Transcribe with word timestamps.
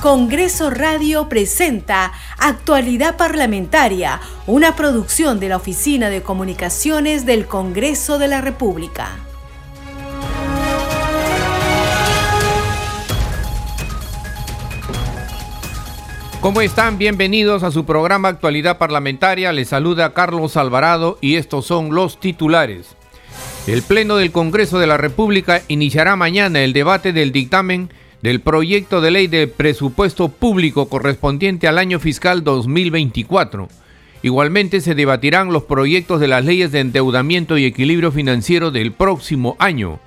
Congreso 0.00 0.70
Radio 0.70 1.28
presenta 1.28 2.12
Actualidad 2.38 3.16
Parlamentaria, 3.16 4.20
una 4.46 4.76
producción 4.76 5.40
de 5.40 5.48
la 5.48 5.56
Oficina 5.56 6.08
de 6.08 6.22
Comunicaciones 6.22 7.26
del 7.26 7.46
Congreso 7.46 8.20
de 8.20 8.28
la 8.28 8.40
República. 8.40 9.10
¿Cómo 16.40 16.60
están? 16.60 16.96
Bienvenidos 16.98 17.64
a 17.64 17.72
su 17.72 17.84
programa 17.84 18.28
Actualidad 18.28 18.78
Parlamentaria. 18.78 19.52
Les 19.52 19.68
saluda 19.68 20.14
Carlos 20.14 20.56
Alvarado 20.56 21.18
y 21.20 21.34
estos 21.34 21.66
son 21.66 21.92
los 21.92 22.20
titulares. 22.20 22.94
El 23.66 23.82
Pleno 23.82 24.14
del 24.14 24.30
Congreso 24.30 24.78
de 24.78 24.86
la 24.86 24.96
República 24.96 25.62
iniciará 25.66 26.14
mañana 26.14 26.60
el 26.60 26.72
debate 26.72 27.12
del 27.12 27.32
dictamen 27.32 27.90
del 28.22 28.40
proyecto 28.40 29.00
de 29.00 29.10
ley 29.10 29.26
de 29.26 29.46
presupuesto 29.46 30.28
público 30.28 30.88
correspondiente 30.88 31.68
al 31.68 31.78
año 31.78 32.00
fiscal 32.00 32.42
2024. 32.42 33.68
Igualmente 34.22 34.80
se 34.80 34.94
debatirán 34.94 35.52
los 35.52 35.64
proyectos 35.64 36.20
de 36.20 36.28
las 36.28 36.44
leyes 36.44 36.72
de 36.72 36.80
endeudamiento 36.80 37.56
y 37.56 37.64
equilibrio 37.64 38.10
financiero 38.10 38.70
del 38.70 38.92
próximo 38.92 39.56
año. 39.60 40.00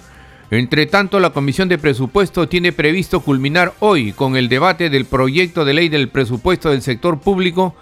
Entre 0.50 0.86
tanto, 0.86 1.22
la 1.22 1.30
Comisión 1.30 1.70
de 1.70 1.78
Presupuesto 1.78 2.50
tiene 2.50 2.74
previsto 2.74 3.22
culminar 3.22 3.74
hoy 3.80 4.12
con 4.12 4.36
el 4.36 4.50
debate 4.50 4.90
del 4.90 5.06
proyecto 5.06 5.64
de 5.64 5.74
ley 5.74 5.88
del 5.88 6.10
presupuesto 6.10 6.72
del 6.72 6.82
sector 6.82 7.22
público 7.22 7.74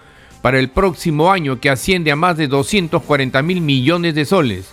para 0.43 0.59
el 0.59 0.69
próximo 0.69 1.31
año 1.31 1.59
que 1.59 1.71
asciende 1.71 2.11
a 2.11 2.15
más 2.15 2.37
de 2.37 2.47
240 2.47 3.41
mil 3.41 3.61
millones 3.61 4.13
de 4.13 4.25
soles. 4.25 4.71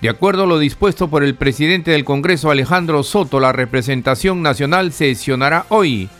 De 0.00 0.10
acuerdo 0.10 0.42
a 0.42 0.46
lo 0.46 0.58
dispuesto 0.58 1.08
por 1.08 1.24
el 1.24 1.34
presidente 1.36 1.90
del 1.90 2.04
Congreso 2.04 2.50
Alejandro 2.50 3.02
Soto, 3.02 3.40
la 3.40 3.52
representación 3.52 4.42
nacional 4.42 4.92
sesionará 4.92 5.64
hoy 5.70 6.10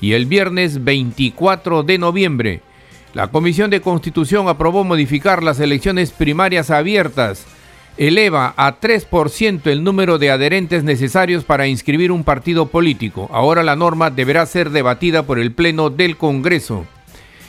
y 0.00 0.14
el 0.14 0.26
viernes 0.26 0.82
24 0.82 1.84
de 1.84 1.98
noviembre. 1.98 2.60
La 3.14 3.28
Comisión 3.28 3.70
de 3.70 3.80
Constitución 3.80 4.48
aprobó 4.48 4.82
modificar 4.82 5.44
las 5.44 5.60
elecciones 5.60 6.10
primarias 6.10 6.70
abiertas. 6.70 7.46
Eleva 7.96 8.54
a 8.56 8.80
3% 8.80 9.66
el 9.66 9.84
número 9.84 10.18
de 10.18 10.30
adherentes 10.30 10.82
necesarios 10.82 11.44
para 11.44 11.68
inscribir 11.68 12.10
un 12.10 12.24
partido 12.24 12.66
político. 12.66 13.28
Ahora 13.32 13.62
la 13.62 13.76
norma 13.76 14.10
deberá 14.10 14.44
ser 14.46 14.70
debatida 14.70 15.24
por 15.24 15.38
el 15.38 15.52
Pleno 15.52 15.90
del 15.90 16.16
Congreso. 16.16 16.86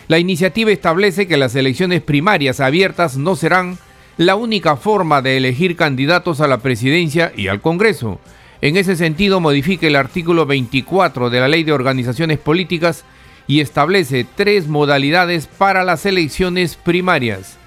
La 0.07 0.19
iniciativa 0.19 0.71
establece 0.71 1.27
que 1.27 1.37
las 1.37 1.55
elecciones 1.55 2.01
primarias 2.01 2.59
abiertas 2.59 3.17
no 3.17 3.35
serán 3.35 3.77
la 4.21 4.35
única 4.35 4.75
forma 4.75 5.23
de 5.23 5.35
elegir 5.35 5.75
candidatos 5.75 6.41
a 6.41 6.47
la 6.47 6.59
presidencia 6.59 7.33
y 7.35 7.47
al 7.47 7.59
Congreso. 7.59 8.19
En 8.61 8.77
ese 8.77 8.95
sentido, 8.95 9.39
modifica 9.39 9.87
el 9.87 9.95
artículo 9.95 10.45
24 10.45 11.31
de 11.31 11.39
la 11.39 11.47
Ley 11.47 11.63
de 11.63 11.71
Organizaciones 11.71 12.37
Políticas 12.37 13.03
y 13.47 13.61
establece 13.61 14.27
tres 14.35 14.67
modalidades 14.67 15.47
para 15.47 15.83
las 15.83 16.05
elecciones 16.05 16.75
primarias. 16.75 17.57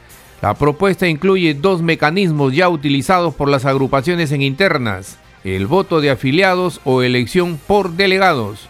La 0.43 0.55
propuesta 0.55 1.09
incluye 1.09 1.55
dos 1.55 1.83
mecanismos 1.83 2.55
ya 2.55 2.69
utilizados 2.69 3.35
por 3.35 3.49
las 3.49 3.65
agrupaciones 3.65 4.31
en 4.31 4.43
internas, 4.43 5.19
el 5.43 5.67
voto 5.67 6.01
de 6.01 6.11
afiliados 6.11 6.81
o 6.85 7.03
elección 7.03 7.59
por 7.67 7.95
delegados. 7.95 8.69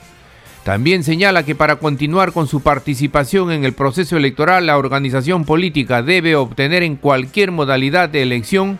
También 0.64 1.04
señala 1.04 1.44
que 1.44 1.54
para 1.54 1.76
continuar 1.76 2.32
con 2.32 2.48
su 2.48 2.62
participación 2.62 3.52
en 3.52 3.64
el 3.64 3.74
proceso 3.74 4.16
electoral, 4.16 4.66
la 4.66 4.78
organización 4.78 5.44
política 5.44 6.02
debe 6.02 6.36
obtener 6.36 6.82
en 6.82 6.96
cualquier 6.96 7.52
modalidad 7.52 8.08
de 8.08 8.22
elección 8.22 8.78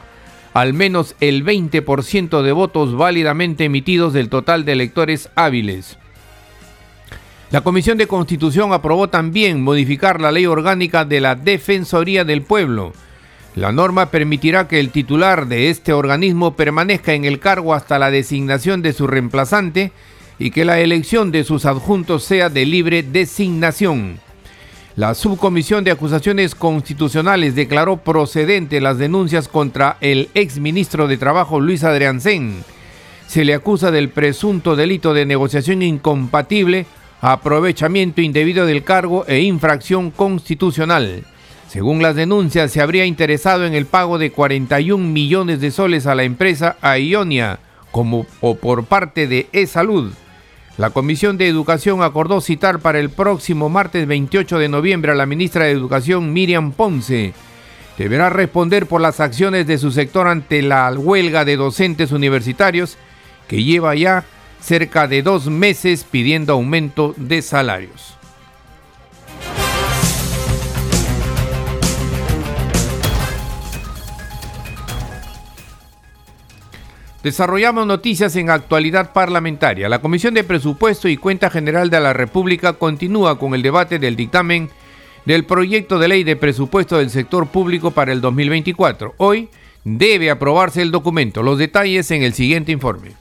al 0.55 0.73
menos 0.73 1.15
el 1.21 1.45
20% 1.45 2.43
de 2.43 2.53
votos 2.53 2.97
válidamente 2.97 3.65
emitidos 3.65 4.13
del 4.13 4.31
total 4.31 4.65
de 4.65 4.73
electores 4.73 5.29
hábiles. 5.35 5.99
La 7.51 7.61
Comisión 7.61 7.98
de 7.98 8.07
Constitución 8.07 8.73
aprobó 8.73 9.09
también 9.09 9.63
modificar 9.63 10.21
la 10.21 10.33
ley 10.33 10.47
orgánica 10.47 11.05
de 11.05 11.21
la 11.21 11.35
Defensoría 11.35 12.25
del 12.25 12.43
Pueblo. 12.43 12.92
La 13.57 13.73
norma 13.73 14.07
permitirá 14.07 14.69
que 14.69 14.81
el 14.81 14.91
titular 14.91 15.47
de 15.48 15.70
este 15.70 15.92
organismo 15.92 16.57
permanezca 16.57 17.13
en 17.13 17.25
el 17.25 17.41
cargo 17.41 17.75
hasta 17.75 17.98
la 17.98 18.11
designación 18.11 18.81
de 18.81 18.92
su 18.92 19.07
reemplazante 19.07 19.92
y 20.39 20.50
que 20.50 20.64
la 20.64 20.80
elección 20.80 21.30
de 21.30 21.45
sus 21.45 21.64
adjuntos 21.64 22.24
sea 22.24 22.48
de 22.48 22.67
libre 22.67 23.02
designación. 23.02 24.18
La 24.96 25.14
Subcomisión 25.14 25.83
de 25.83 25.90
Acusaciones 25.90 26.55
Constitucionales 26.55 27.55
declaró 27.55 27.96
procedente 27.96 28.80
las 28.80 28.98
denuncias 28.98 29.48
contra 29.48 29.96
el 30.00 30.28
exministro 30.34 31.08
de 31.08 31.17
Trabajo 31.17 31.58
Luis 31.58 31.83
Adriancén. 31.83 32.62
Se 33.27 33.45
le 33.45 33.55
acusa 33.55 33.90
del 33.90 34.11
presunto 34.11 34.77
delito 34.77 35.12
de 35.12 35.27
negociación 35.27 35.83
incompatible, 35.83 36.86
aprovechamiento 37.20 38.20
indebido 38.20 38.66
del 38.66 38.84
cargo 38.84 39.24
e 39.27 39.40
infracción 39.40 40.12
constitucional. 40.12 41.24
Según 41.68 42.01
las 42.01 42.14
denuncias, 42.14 42.70
se 42.70 42.80
habría 42.80 43.05
interesado 43.05 43.66
en 43.66 43.74
el 43.74 43.86
pago 43.86 44.18
de 44.18 44.30
41 44.30 45.05
millones 45.05 45.61
de 45.61 45.72
soles 45.72 46.06
a 46.06 46.14
la 46.14 46.22
empresa 46.22 46.77
Aionia 46.80 47.58
como 47.90 48.27
o 48.40 48.55
por 48.56 48.84
parte 48.84 49.27
de 49.27 49.48
E-Salud 49.52 50.12
la 50.77 50.90
Comisión 50.90 51.39
de 51.39 51.46
Educación 51.46 52.02
acordó 52.02 52.40
citar 52.40 52.80
para 52.80 52.98
el 52.98 53.08
próximo 53.11 53.68
martes 53.68 54.08
28 54.08 54.58
de 54.58 54.68
noviembre 54.68 55.12
a 55.12 55.14
la 55.14 55.24
ministra 55.24 55.64
de 55.64 55.70
Educación 55.70 56.33
Miriam 56.33 56.73
Ponce. 56.73 57.33
Deberá 57.96 58.29
responder 58.29 58.86
por 58.86 59.01
las 59.01 59.20
acciones 59.20 59.68
de 59.68 59.79
su 59.79 59.92
sector 59.92 60.27
ante 60.27 60.63
la 60.63 60.92
huelga 60.92 61.45
de 61.45 61.57
docentes 61.57 62.11
universitarios 62.11 62.98
que 63.46 63.63
lleva 63.63 63.95
ya 63.95 64.24
cerca 64.61 65.07
de 65.07 65.23
dos 65.23 65.46
meses 65.46 66.05
pidiendo 66.11 66.55
aumento 66.55 67.14
de 67.18 67.40
salarios. 67.40 68.18
Desarrollamos 77.24 77.86
noticias 77.86 78.36
en 78.36 78.51
actualidad 78.51 79.14
parlamentaria. 79.14 79.89
La 79.89 80.02
Comisión 80.02 80.35
de 80.35 80.45
Presupuesto 80.45 81.08
y 81.08 81.17
Cuenta 81.17 81.48
General 81.48 81.89
de 81.89 81.98
la 81.98 82.12
República 82.12 82.74
continúa 82.74 83.39
con 83.39 83.55
el 83.55 83.62
debate 83.62 83.98
del 83.98 84.14
dictamen 84.14 84.68
del 85.24 85.46
proyecto 85.46 85.98
de 85.98 86.08
ley 86.08 86.23
de 86.23 86.36
presupuesto 86.36 86.98
del 86.98 87.08
sector 87.08 87.46
público 87.46 87.92
para 87.92 88.13
el 88.13 88.20
2024. 88.20 89.14
Hoy 89.17 89.48
debe 89.84 90.29
aprobarse 90.29 90.83
el 90.83 90.90
documento. 90.90 91.42
Los 91.42 91.57
detalles 91.57 92.11
en 92.11 92.23
el 92.23 92.34
siguiente 92.34 92.73
informe. 92.73 93.13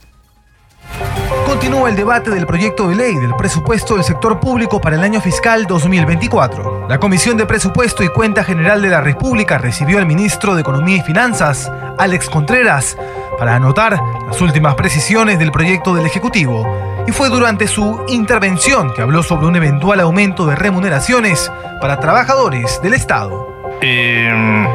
Continúa 1.63 1.89
el 1.89 1.95
debate 1.95 2.29
del 2.29 2.45
proyecto 2.45 2.89
de 2.89 2.95
ley 2.97 3.15
del 3.15 3.37
presupuesto 3.37 3.95
del 3.95 4.03
sector 4.03 4.37
público 4.37 4.81
para 4.81 4.97
el 4.97 5.01
año 5.01 5.21
fiscal 5.21 5.65
2024. 5.65 6.87
La 6.89 6.99
Comisión 6.99 7.37
de 7.37 7.45
Presupuesto 7.45 8.03
y 8.03 8.09
Cuenta 8.09 8.43
General 8.43 8.81
de 8.81 8.89
la 8.89 8.99
República 8.99 9.57
recibió 9.57 9.97
al 9.97 10.05
ministro 10.05 10.55
de 10.55 10.61
Economía 10.61 10.97
y 10.97 11.01
Finanzas, 11.03 11.71
Alex 11.97 12.29
Contreras, 12.29 12.97
para 13.39 13.55
anotar 13.55 13.97
las 14.27 14.41
últimas 14.41 14.75
precisiones 14.75 15.39
del 15.39 15.53
proyecto 15.53 15.95
del 15.95 16.05
Ejecutivo. 16.05 16.67
Y 17.07 17.13
fue 17.13 17.29
durante 17.29 17.65
su 17.67 18.03
intervención 18.09 18.93
que 18.93 19.01
habló 19.01 19.23
sobre 19.23 19.47
un 19.47 19.55
eventual 19.55 20.01
aumento 20.01 20.45
de 20.45 20.57
remuneraciones 20.57 21.49
para 21.79 21.97
trabajadores 21.97 22.81
del 22.81 22.93
Estado. 22.93 23.47
Em, 23.79 24.67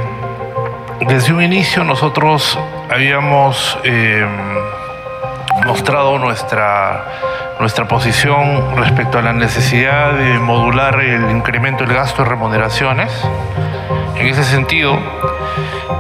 desde 1.07 1.35
un 1.35 1.43
inicio 1.43 1.85
nosotros 1.85 2.59
habíamos 2.89 3.77
em, 3.85 4.27
mostrado 5.67 6.19
nuestra, 6.19 7.05
nuestra 7.61 7.87
posición 7.87 8.77
respecto 8.77 9.19
a 9.19 9.23
la 9.23 9.33
necesidad 9.33 10.13
de 10.13 10.39
modular 10.39 11.01
el 11.01 11.31
incremento 11.31 11.85
del 11.85 11.95
gasto 11.95 12.23
de 12.23 12.29
remuneraciones. 12.29 13.13
En 14.17 14.27
ese 14.27 14.45
sentido, 14.45 14.99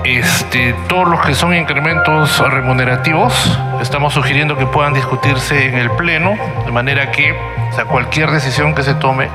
este, 0.04 0.74
todos 0.88 1.08
los 1.08 1.20
que 1.24 1.34
son 1.34 1.54
incrementos 1.54 2.38
remunerativos, 2.50 3.58
estamos 3.80 4.14
sugiriendo 4.14 4.56
que 4.56 4.66
puedan 4.66 4.94
discutirse 4.94 5.66
en 5.66 5.76
el 5.76 5.90
Pleno, 5.92 6.36
de 6.64 6.72
manera 6.72 7.10
que 7.10 7.36
sea, 7.74 7.84
cualquier 7.84 8.30
decisión 8.30 8.74
que 8.74 8.82
se 8.82 8.94
tome 8.94 9.28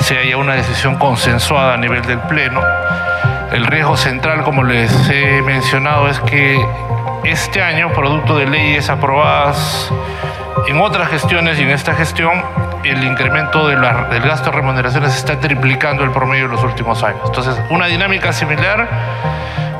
sea 0.00 0.24
ya 0.24 0.36
una 0.36 0.54
decisión 0.54 0.96
consensuada 0.96 1.74
a 1.74 1.76
nivel 1.76 2.02
del 2.02 2.20
Pleno. 2.20 2.60
El 3.52 3.66
riesgo 3.66 3.96
central, 3.96 4.42
como 4.44 4.62
les 4.62 4.92
he 5.10 5.42
mencionado, 5.42 6.08
es 6.08 6.20
que 6.20 6.58
este 7.24 7.62
año, 7.62 7.92
producto 7.92 8.36
de 8.36 8.46
leyes 8.46 8.88
aprobadas 8.88 9.92
en 10.68 10.80
otras 10.80 11.08
gestiones 11.08 11.58
y 11.58 11.62
en 11.62 11.70
esta 11.70 11.94
gestión, 11.94 12.42
el 12.84 13.02
incremento 13.04 13.68
del 13.68 13.80
gasto 13.80 14.50
de 14.50 14.56
remuneraciones 14.56 15.16
está 15.16 15.38
triplicando 15.40 16.04
el 16.04 16.10
promedio 16.10 16.44
de 16.44 16.52
los 16.52 16.62
últimos 16.62 17.02
años. 17.02 17.22
Entonces, 17.26 17.56
una 17.70 17.86
dinámica 17.86 18.32
similar 18.32 18.88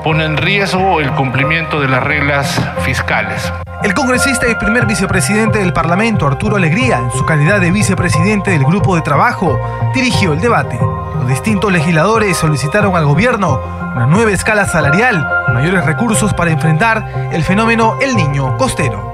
pone 0.03 0.25
en 0.25 0.37
riesgo 0.37 1.01
el 1.01 1.11
cumplimiento 1.13 1.81
de 1.81 1.89
las 1.89 2.03
reglas 2.03 2.61
fiscales. 2.81 3.53
El 3.83 3.95
congresista 3.95 4.49
y 4.49 4.55
primer 4.57 4.87
vicepresidente 4.87 5.59
del 5.59 5.73
Parlamento, 5.73 6.27
Arturo 6.27 6.57
Alegría, 6.57 6.99
en 6.99 7.11
su 7.13 7.25
calidad 7.25 7.61
de 7.61 7.71
vicepresidente 7.71 8.51
del 8.51 8.65
grupo 8.65 8.97
de 8.97 9.03
trabajo, 9.03 9.59
dirigió 9.95 10.33
el 10.33 10.41
debate. 10.41 10.79
Los 11.19 11.29
distintos 11.29 11.73
legisladores 11.73 12.37
solicitaron 12.37 12.97
al 12.97 13.05
gobierno 13.05 13.61
una 13.95 14.07
nueva 14.07 14.31
escala 14.31 14.67
salarial 14.67 15.27
mayores 15.53 15.85
recursos 15.85 16.33
para 16.35 16.51
enfrentar 16.51 17.31
el 17.33 17.43
fenómeno 17.43 17.97
El 18.01 18.17
Niño 18.17 18.57
Costero. 18.57 19.13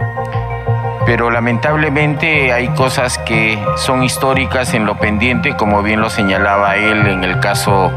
pero 1.06 1.30
lamentablemente 1.30 2.52
hay 2.52 2.68
cosas 2.68 3.18
que 3.18 3.62
son 3.76 4.02
históricas 4.02 4.72
en 4.72 4.86
lo 4.86 4.96
pendiente, 4.96 5.54
como 5.54 5.82
bien 5.82 6.00
lo 6.00 6.08
señalaba 6.08 6.76
él 6.76 7.06
en 7.06 7.24
el 7.24 7.40
caso 7.40 7.92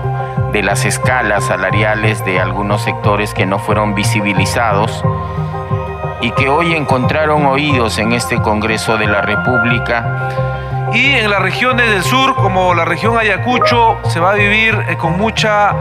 de 0.51 0.61
las 0.61 0.83
escalas 0.85 1.45
salariales 1.45 2.23
de 2.25 2.39
algunos 2.39 2.81
sectores 2.81 3.33
que 3.33 3.45
no 3.45 3.59
fueron 3.59 3.95
visibilizados 3.95 5.03
y 6.21 6.31
que 6.31 6.49
hoy 6.49 6.73
encontraron 6.75 7.45
oídos 7.45 7.97
en 7.97 8.11
este 8.11 8.41
Congreso 8.41 8.97
de 8.97 9.07
la 9.07 9.21
República. 9.21 10.56
Y 10.97 11.13
en 11.13 11.29
las 11.29 11.39
regiones 11.43 11.91
del 11.91 12.01
sur, 12.01 12.33
como 12.33 12.73
la 12.73 12.83
región 12.83 13.19
Ayacucho, 13.19 13.99
se 14.09 14.19
va 14.19 14.31
a 14.31 14.33
vivir 14.33 14.73
eh, 14.89 14.97
con 14.97 15.15
mucha... 15.15 15.75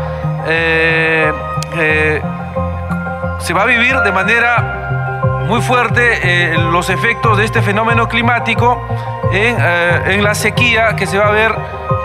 Eh, 0.46 1.32
eh, 1.78 2.22
se 3.38 3.54
va 3.54 3.62
a 3.62 3.64
vivir 3.64 3.96
de 4.00 4.12
manera 4.12 4.75
muy 5.46 5.60
fuerte 5.62 6.56
los 6.58 6.90
efectos 6.90 7.38
de 7.38 7.44
este 7.44 7.62
fenómeno 7.62 8.08
climático 8.08 8.80
en, 9.32 9.56
en 10.10 10.24
la 10.24 10.34
sequía 10.34 10.96
que 10.96 11.06
se 11.06 11.18
va 11.18 11.28
a 11.28 11.30
ver 11.30 11.54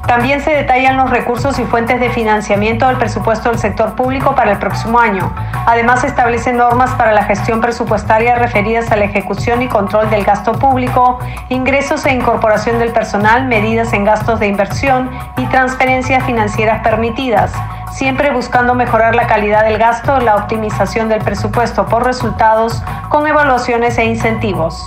También 0.07 0.39
se 0.39 0.51
detallan 0.51 0.95
los 0.95 1.09
recursos 1.09 1.59
y 1.59 1.65
fuentes 1.65 2.00
de 2.00 2.09
financiamiento 2.09 2.88
del 2.88 2.95
presupuesto 2.95 3.50
del 3.50 3.59
sector 3.59 3.94
público 3.94 4.36
para 4.36 4.51
el 4.51 4.57
próximo 4.57 5.00
año. 5.00 5.33
Además, 5.65 6.00
se 6.00 6.07
establecen 6.07 6.56
normas 6.56 6.92
para 6.92 7.12
la 7.12 7.25
gestión 7.25 7.59
presupuestaria 7.59 8.36
referidas 8.36 8.89
a 8.89 8.95
la 8.95 9.04
ejecución 9.04 9.62
y 9.62 9.68
control 9.68 10.09
del 10.09 10.24
gasto 10.24 10.54
público, 10.54 11.19
ingresos 11.50 12.06
e 12.06 12.13
incorporación 12.13 12.80
del 12.80 12.94
personal, 12.94 13.48
medidas 13.48 13.92
en 13.92 14.06
gastos 14.06 14.39
de 14.39 14.48
inversión 14.48 15.12
y 15.36 15.45
transferencias 15.48 16.24
financieras 16.24 16.81
permitidas, 16.83 17.51
siempre 17.92 18.31
buscando 18.31 18.75
mejorar 18.75 19.13
la 19.13 19.27
calidad 19.27 19.65
del 19.65 19.77
gasto, 19.77 20.19
la 20.21 20.38
optimización 20.38 21.09
del 21.09 21.21
presupuesto 21.21 21.86
por 21.86 22.06
resultados, 22.06 22.81
con 23.09 23.27
evaluaciones 23.27 23.98
e 23.98 24.06
incentivos. 24.06 24.86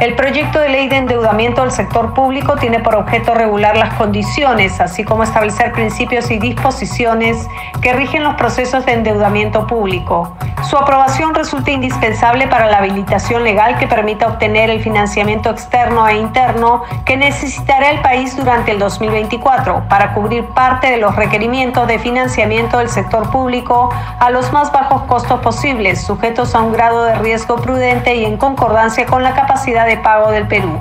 El 0.00 0.16
proyecto 0.16 0.58
de 0.58 0.68
ley 0.68 0.88
de 0.88 0.96
endeudamiento 0.96 1.62
del 1.62 1.70
sector 1.70 2.14
público 2.14 2.56
tiene 2.56 2.80
por 2.80 2.96
objeto 2.96 3.32
regular 3.32 3.76
las 3.76 3.94
condiciones, 3.94 4.80
así 4.80 5.04
como 5.04 5.22
establecer 5.22 5.72
principios 5.72 6.30
y 6.32 6.38
disposiciones 6.38 7.48
que 7.80 7.92
rigen 7.92 8.24
los 8.24 8.34
procesos 8.34 8.84
de 8.86 8.92
endeudamiento 8.92 9.66
público. 9.66 10.36
Su 10.74 10.80
aprobación 10.80 11.36
resulta 11.36 11.70
indispensable 11.70 12.48
para 12.48 12.66
la 12.66 12.78
habilitación 12.78 13.44
legal 13.44 13.78
que 13.78 13.86
permita 13.86 14.26
obtener 14.26 14.70
el 14.70 14.82
financiamiento 14.82 15.48
externo 15.48 16.08
e 16.08 16.16
interno 16.16 16.82
que 17.04 17.16
necesitará 17.16 17.90
el 17.90 18.00
país 18.00 18.36
durante 18.36 18.72
el 18.72 18.80
2024 18.80 19.84
para 19.88 20.12
cubrir 20.14 20.44
parte 20.46 20.90
de 20.90 20.96
los 20.96 21.14
requerimientos 21.14 21.86
de 21.86 22.00
financiamiento 22.00 22.78
del 22.78 22.88
sector 22.88 23.30
público 23.30 23.94
a 24.18 24.30
los 24.30 24.52
más 24.52 24.72
bajos 24.72 25.02
costos 25.02 25.38
posibles, 25.42 26.04
sujetos 26.04 26.56
a 26.56 26.62
un 26.62 26.72
grado 26.72 27.04
de 27.04 27.14
riesgo 27.20 27.54
prudente 27.54 28.16
y 28.16 28.24
en 28.24 28.36
concordancia 28.36 29.06
con 29.06 29.22
la 29.22 29.32
capacidad 29.32 29.86
de 29.86 29.98
pago 29.98 30.32
del 30.32 30.48
Perú. 30.48 30.80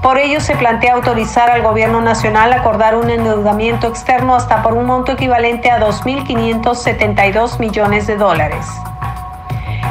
Por 0.00 0.16
ello, 0.16 0.40
se 0.40 0.56
plantea 0.56 0.94
autorizar 0.94 1.50
al 1.50 1.60
Gobierno 1.60 2.00
Nacional 2.00 2.54
acordar 2.54 2.96
un 2.96 3.10
endeudamiento 3.10 3.86
externo 3.86 4.34
hasta 4.34 4.62
por 4.62 4.72
un 4.72 4.86
monto 4.86 5.12
equivalente 5.12 5.70
a 5.70 5.78
2.572 5.78 7.58
millones 7.58 8.06
de 8.06 8.16
dólares. 8.16 8.66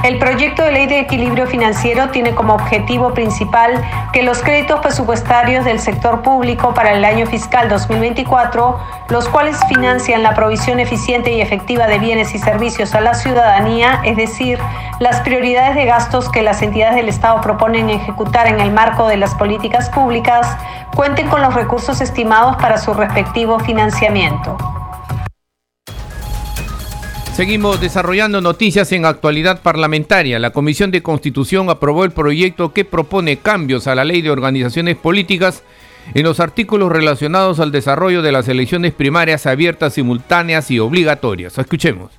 El 0.03 0.19
proyecto 0.19 0.63
de 0.63 0.71
ley 0.71 0.87
de 0.87 0.99
equilibrio 0.99 1.47
financiero 1.47 2.09
tiene 2.09 2.35
como 2.35 2.53
objetivo 2.53 3.13
principal 3.13 3.81
que 4.13 4.21
los 4.21 4.41
créditos 4.43 4.79
presupuestarios 4.79 5.65
del 5.65 5.79
sector 5.79 6.21
público 6.21 6.73
para 6.73 6.93
el 6.93 7.03
año 7.03 7.25
fiscal 7.25 7.69
2024, 7.69 8.79
los 9.09 9.27
cuales 9.29 9.59
financian 9.67 10.21
la 10.21 10.35
provisión 10.35 10.79
eficiente 10.79 11.31
y 11.31 11.41
efectiva 11.41 11.87
de 11.87 11.99
bienes 11.99 12.35
y 12.35 12.39
servicios 12.39 12.93
a 12.93 13.01
la 13.01 13.13
ciudadanía, 13.13 14.01
es 14.03 14.15
decir, 14.15 14.59
las 14.99 15.21
prioridades 15.21 15.75
de 15.75 15.85
gastos 15.85 16.29
que 16.29 16.41
las 16.41 16.61
entidades 16.61 16.95
del 16.95 17.09
Estado 17.09 17.41
proponen 17.41 17.89
ejecutar 17.89 18.47
en 18.47 18.59
el 18.59 18.71
marco 18.71 19.07
de 19.07 19.17
las 19.17 19.33
políticas 19.35 19.89
públicas, 19.89 20.47
cuenten 20.95 21.27
con 21.27 21.41
los 21.41 21.53
recursos 21.53 21.99
estimados 22.01 22.55
para 22.57 22.77
su 22.77 22.93
respectivo 22.93 23.59
financiamiento. 23.59 24.74
Seguimos 27.35 27.81
desarrollando 27.81 28.39
noticias 28.39 28.93
en 28.93 29.03
actualidad 29.03 29.61
parlamentaria. 29.61 30.39
La 30.39 30.51
Comisión 30.51 30.89
de 30.89 31.03
Constitución 31.03 31.69
aprobó 31.69 32.05
el 32.05 32.11
proyecto 32.11 32.71
que 32.71 32.85
propone 32.85 33.39
cambios 33.39 33.87
a 33.87 33.95
la 33.95 34.05
ley 34.05 34.21
de 34.21 34.31
organizaciones 34.31 34.95
políticas 34.95 35.61
en 36.13 36.23
los 36.23 36.39
artículos 36.39 36.89
relacionados 36.93 37.59
al 37.59 37.73
desarrollo 37.73 38.21
de 38.21 38.31
las 38.31 38.47
elecciones 38.47 38.93
primarias 38.93 39.47
abiertas, 39.47 39.95
simultáneas 39.95 40.71
y 40.71 40.79
obligatorias. 40.79 41.57
Escuchemos 41.57 42.11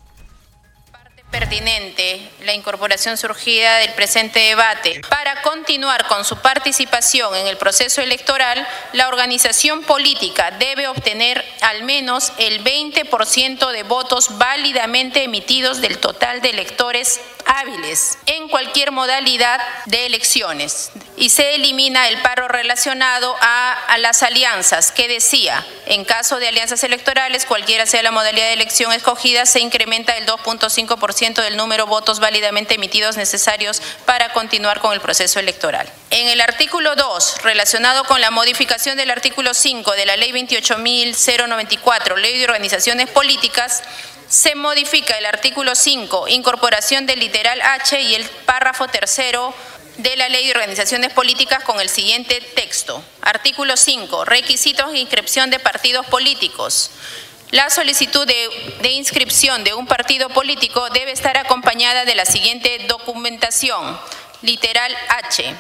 la 2.46 2.54
incorporación 2.54 3.16
surgida 3.16 3.78
del 3.78 3.92
presente 3.92 4.38
debate. 4.38 5.00
Para 5.10 5.42
continuar 5.42 6.06
con 6.06 6.24
su 6.24 6.36
participación 6.36 7.34
en 7.34 7.46
el 7.46 7.56
proceso 7.56 8.00
electoral, 8.00 8.66
la 8.92 9.08
organización 9.08 9.82
política 9.82 10.52
debe 10.52 10.88
obtener 10.88 11.44
al 11.60 11.82
menos 11.82 12.32
el 12.38 12.64
20% 12.64 13.70
de 13.70 13.82
votos 13.82 14.38
válidamente 14.38 15.24
emitidos 15.24 15.80
del 15.80 15.98
total 15.98 16.40
de 16.40 16.50
electores 16.50 17.20
hábiles 17.46 18.18
en 18.26 18.48
cualquier 18.48 18.92
modalidad 18.92 19.60
de 19.86 20.06
elecciones. 20.06 20.90
Y 21.16 21.30
se 21.30 21.54
elimina 21.54 22.08
el 22.08 22.20
paro 22.20 22.48
relacionado 22.48 23.34
a, 23.40 23.72
a, 23.72 23.98
las 23.98 24.22
alianzas 24.22 24.92
que 24.92 25.08
decía, 25.08 25.64
en 25.86 26.04
caso 26.04 26.38
de 26.38 26.48
alianzas 26.48 26.84
electorales, 26.84 27.46
cualquiera 27.46 27.86
sea 27.86 28.02
la 28.02 28.10
modalidad 28.10 28.46
de 28.46 28.52
elección 28.52 28.92
escogida, 28.92 29.46
se 29.46 29.60
incrementa 29.60 30.16
el 30.16 30.26
2.5% 30.26 31.42
del 31.42 31.56
número 31.56 31.84
de 31.84 31.90
votos 31.90 32.20
válidamente 32.36 32.74
emitidos 32.74 33.16
necesarios 33.16 33.80
para 34.04 34.30
continuar 34.34 34.80
con 34.80 34.92
el 34.92 35.00
proceso 35.00 35.40
electoral. 35.40 35.90
En 36.10 36.28
el 36.28 36.42
artículo 36.42 36.94
2, 36.94 37.42
relacionado 37.42 38.04
con 38.04 38.20
la 38.20 38.30
modificación 38.30 38.98
del 38.98 39.10
artículo 39.10 39.54
5 39.54 39.92
de 39.92 40.04
la 40.04 40.18
Ley 40.18 40.32
28.094, 40.32 42.18
Ley 42.18 42.38
de 42.38 42.44
Organizaciones 42.44 43.08
Políticas, 43.08 43.82
se 44.28 44.54
modifica 44.54 45.16
el 45.16 45.24
artículo 45.24 45.74
5, 45.74 46.28
incorporación 46.28 47.06
del 47.06 47.20
literal 47.20 47.62
H 47.62 47.98
y 48.02 48.14
el 48.14 48.24
párrafo 48.44 48.86
tercero 48.88 49.54
de 49.96 50.14
la 50.16 50.28
Ley 50.28 50.44
de 50.44 50.52
Organizaciones 50.52 51.14
Políticas 51.14 51.64
con 51.64 51.80
el 51.80 51.88
siguiente 51.88 52.42
texto. 52.54 53.02
Artículo 53.22 53.78
5. 53.78 54.26
Requisitos 54.26 54.92
de 54.92 54.98
inscripción 54.98 55.48
de 55.48 55.58
partidos 55.58 56.04
políticos. 56.06 56.90
La 57.50 57.70
solicitud 57.70 58.26
de, 58.26 58.90
inscripción 58.90 59.62
de 59.62 59.72
un 59.72 59.86
partido 59.86 60.28
político 60.30 60.88
debe 60.90 61.12
estar 61.12 61.36
acompañada 61.36 62.04
de 62.04 62.16
la 62.16 62.24
siguiente 62.24 62.84
documentación. 62.88 63.98
Literal 64.42 64.94
H 65.08 65.54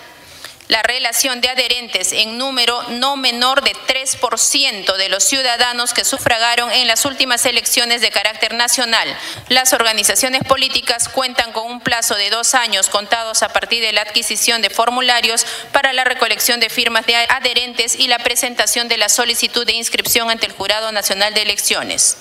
la 0.68 0.82
relación 0.82 1.40
de 1.40 1.48
adherentes 1.48 2.12
en 2.12 2.38
número 2.38 2.82
no 2.90 3.16
menor 3.16 3.62
de 3.62 3.72
3% 3.72 4.96
de 4.96 5.08
los 5.08 5.24
ciudadanos 5.24 5.94
que 5.94 6.04
sufragaron 6.04 6.72
en 6.72 6.86
las 6.86 7.04
últimas 7.04 7.46
elecciones 7.46 8.00
de 8.00 8.10
carácter 8.10 8.54
nacional. 8.54 9.16
Las 9.48 9.72
organizaciones 9.72 10.42
políticas 10.44 11.08
cuentan 11.08 11.52
con 11.52 11.70
un 11.70 11.80
plazo 11.80 12.16
de 12.16 12.30
dos 12.30 12.54
años 12.54 12.88
contados 12.88 13.42
a 13.42 13.48
partir 13.48 13.82
de 13.82 13.92
la 13.92 14.02
adquisición 14.02 14.62
de 14.62 14.70
formularios 14.70 15.46
para 15.72 15.92
la 15.92 16.04
recolección 16.04 16.60
de 16.60 16.70
firmas 16.70 17.06
de 17.06 17.14
adherentes 17.16 17.94
y 17.94 18.08
la 18.08 18.18
presentación 18.18 18.88
de 18.88 18.96
la 18.96 19.08
solicitud 19.08 19.66
de 19.66 19.74
inscripción 19.74 20.30
ante 20.30 20.46
el 20.46 20.52
Jurado 20.52 20.90
Nacional 20.92 21.34
de 21.34 21.42
Elecciones. 21.42 22.16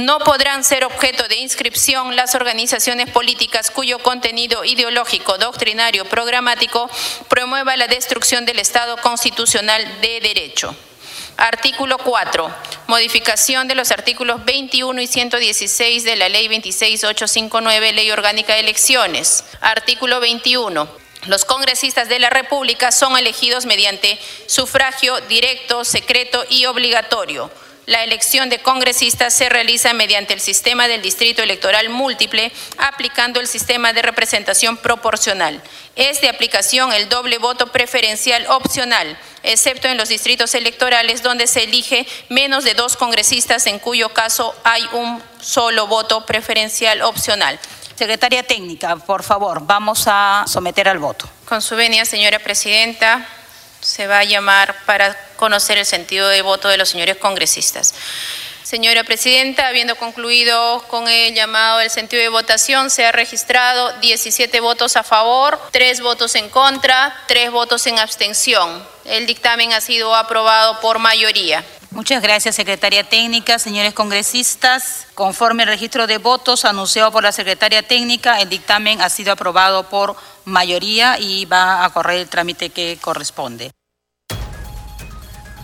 No 0.00 0.18
podrán 0.18 0.64
ser 0.64 0.86
objeto 0.86 1.28
de 1.28 1.36
inscripción 1.36 2.16
las 2.16 2.34
organizaciones 2.34 3.10
políticas 3.10 3.70
cuyo 3.70 3.98
contenido 3.98 4.64
ideológico, 4.64 5.36
doctrinario, 5.36 6.06
programático 6.06 6.88
promueva 7.28 7.76
la 7.76 7.86
destrucción 7.86 8.46
del 8.46 8.60
Estado 8.60 8.96
constitucional 8.96 10.00
de 10.00 10.20
derecho. 10.22 10.74
Artículo 11.36 11.98
4. 11.98 12.50
Modificación 12.86 13.68
de 13.68 13.74
los 13.74 13.90
artículos 13.90 14.42
21 14.46 15.02
y 15.02 15.06
116 15.06 16.04
de 16.04 16.16
la 16.16 16.30
Ley 16.30 16.48
26859, 16.48 17.92
Ley 17.92 18.10
Orgánica 18.10 18.54
de 18.54 18.60
Elecciones. 18.60 19.44
Artículo 19.60 20.18
21. 20.18 20.88
Los 21.26 21.44
congresistas 21.44 22.08
de 22.08 22.20
la 22.20 22.30
República 22.30 22.90
son 22.90 23.18
elegidos 23.18 23.66
mediante 23.66 24.18
sufragio 24.46 25.20
directo, 25.28 25.84
secreto 25.84 26.42
y 26.48 26.64
obligatorio 26.64 27.50
la 27.90 28.04
elección 28.04 28.48
de 28.50 28.60
congresistas 28.60 29.34
se 29.34 29.48
realiza 29.48 29.92
mediante 29.94 30.32
el 30.32 30.40
sistema 30.40 30.86
del 30.86 31.02
distrito 31.02 31.42
electoral 31.42 31.88
múltiple, 31.88 32.52
aplicando 32.78 33.40
el 33.40 33.48
sistema 33.48 33.92
de 33.92 34.00
representación 34.00 34.76
proporcional. 34.76 35.60
Es 35.96 36.20
de 36.20 36.28
aplicación 36.28 36.92
el 36.92 37.08
doble 37.08 37.38
voto 37.38 37.72
preferencial 37.72 38.46
opcional, 38.46 39.18
excepto 39.42 39.88
en 39.88 39.96
los 39.96 40.08
distritos 40.08 40.54
electorales 40.54 41.24
donde 41.24 41.48
se 41.48 41.64
elige 41.64 42.06
menos 42.28 42.62
de 42.62 42.74
dos 42.74 42.96
congresistas, 42.96 43.66
en 43.66 43.80
cuyo 43.80 44.10
caso 44.10 44.54
hay 44.62 44.88
un 44.92 45.20
solo 45.40 45.88
voto 45.88 46.24
preferencial 46.24 47.02
opcional. 47.02 47.58
Secretaria 47.96 48.44
Técnica, 48.44 48.94
por 48.98 49.24
favor, 49.24 49.66
vamos 49.66 50.04
a 50.06 50.44
someter 50.46 50.88
al 50.88 51.00
voto. 51.00 51.28
Con 51.44 51.60
su 51.60 51.74
venia, 51.74 52.04
señora 52.04 52.38
Presidenta 52.38 53.26
se 53.80 54.06
va 54.06 54.18
a 54.18 54.24
llamar 54.24 54.74
para 54.86 55.16
conocer 55.36 55.78
el 55.78 55.86
sentido 55.86 56.28
de 56.28 56.42
voto 56.42 56.68
de 56.68 56.76
los 56.76 56.88
señores 56.88 57.16
congresistas. 57.16 57.94
Señora 58.62 59.02
Presidenta, 59.02 59.66
habiendo 59.66 59.96
concluido 59.96 60.84
con 60.86 61.08
el 61.08 61.34
llamado 61.34 61.78
del 61.78 61.90
sentido 61.90 62.22
de 62.22 62.28
votación, 62.28 62.88
se 62.90 63.04
ha 63.04 63.10
registrado 63.10 63.92
17 64.00 64.60
votos 64.60 64.94
a 64.96 65.02
favor, 65.02 65.60
3 65.72 66.00
votos 66.02 66.36
en 66.36 66.48
contra, 66.50 67.16
3 67.26 67.50
votos 67.50 67.86
en 67.88 67.98
abstención. 67.98 68.86
El 69.06 69.26
dictamen 69.26 69.72
ha 69.72 69.80
sido 69.80 70.14
aprobado 70.14 70.78
por 70.80 71.00
mayoría. 71.00 71.64
Muchas 71.92 72.22
gracias, 72.22 72.54
Secretaria 72.54 73.02
Técnica. 73.02 73.58
Señores 73.58 73.94
congresistas, 73.94 75.08
conforme 75.14 75.64
al 75.64 75.70
registro 75.70 76.06
de 76.06 76.18
votos 76.18 76.64
anunciado 76.64 77.10
por 77.10 77.24
la 77.24 77.32
Secretaria 77.32 77.82
Técnica, 77.82 78.40
el 78.40 78.48
dictamen 78.48 79.00
ha 79.00 79.08
sido 79.08 79.32
aprobado 79.32 79.88
por 79.88 80.14
mayoría 80.44 81.18
y 81.18 81.46
va 81.46 81.84
a 81.84 81.90
correr 81.90 82.20
el 82.20 82.28
trámite 82.28 82.70
que 82.70 82.96
corresponde. 83.00 83.72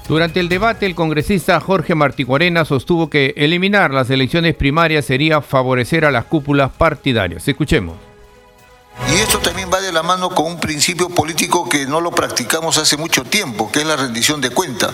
Durante 0.08 0.40
el 0.40 0.48
debate, 0.48 0.86
el 0.86 0.94
congresista 0.94 1.60
Jorge 1.60 1.94
Marticuarena 1.94 2.64
sostuvo 2.64 3.08
que 3.08 3.34
eliminar 3.36 3.92
las 3.92 4.10
elecciones 4.10 4.54
primarias 4.54 5.04
sería 5.04 5.40
favorecer 5.40 6.04
a 6.04 6.10
las 6.10 6.26
cúpulas 6.26 6.70
partidarias. 6.72 7.46
Escuchemos. 7.46 8.05
Y 9.12 9.18
esto 9.18 9.38
también 9.38 9.70
va 9.72 9.80
de 9.80 9.92
la 9.92 10.02
mano 10.02 10.30
con 10.30 10.46
un 10.46 10.60
principio 10.60 11.08
político 11.08 11.68
que 11.68 11.86
no 11.86 12.00
lo 12.00 12.10
practicamos 12.10 12.78
hace 12.78 12.96
mucho 12.96 13.24
tiempo, 13.24 13.70
que 13.70 13.80
es 13.80 13.86
la 13.86 13.96
rendición 13.96 14.40
de 14.40 14.50
cuenta. 14.50 14.90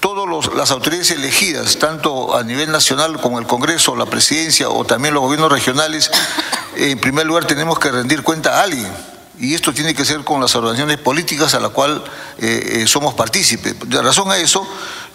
Todas 0.00 0.54
las 0.54 0.70
autoridades 0.70 1.10
elegidas, 1.10 1.78
tanto 1.78 2.36
a 2.36 2.42
nivel 2.42 2.70
nacional 2.70 3.20
como 3.20 3.38
el 3.38 3.46
Congreso, 3.46 3.96
la 3.96 4.06
presidencia 4.06 4.68
o 4.68 4.84
también 4.84 5.14
los 5.14 5.22
gobiernos 5.22 5.52
regionales, 5.52 6.10
en 6.76 6.98
primer 6.98 7.26
lugar 7.26 7.44
tenemos 7.44 7.78
que 7.78 7.90
rendir 7.90 8.22
cuenta 8.22 8.60
a 8.60 8.62
alguien 8.62 8.90
y 9.40 9.54
esto 9.54 9.72
tiene 9.72 9.94
que 9.94 10.04
ser 10.04 10.22
con 10.22 10.40
las 10.40 10.54
organizaciones 10.54 10.98
políticas 10.98 11.54
a 11.54 11.60
la 11.60 11.70
cual 11.70 12.04
eh, 12.38 12.82
eh, 12.82 12.86
somos 12.86 13.14
partícipes. 13.14 13.74
De 13.86 14.02
razón 14.02 14.30
a 14.30 14.36
eso, 14.36 14.66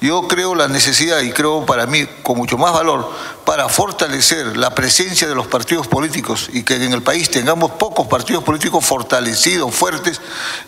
yo 0.01 0.27
creo 0.27 0.55
la 0.55 0.67
necesidad 0.67 1.21
y 1.21 1.31
creo 1.31 1.65
para 1.65 1.85
mí 1.85 2.05
con 2.21 2.37
mucho 2.37 2.57
más 2.57 2.73
valor 2.73 3.09
para 3.45 3.69
fortalecer 3.69 4.57
la 4.57 4.73
presencia 4.75 5.27
de 5.27 5.35
los 5.35 5.47
partidos 5.47 5.87
políticos 5.87 6.49
y 6.51 6.63
que 6.63 6.75
en 6.75 6.93
el 6.93 7.01
país 7.01 7.29
tengamos 7.29 7.71
pocos 7.71 8.07
partidos 8.07 8.43
políticos 8.43 8.85
fortalecidos, 8.85 9.73
fuertes, 9.73 10.19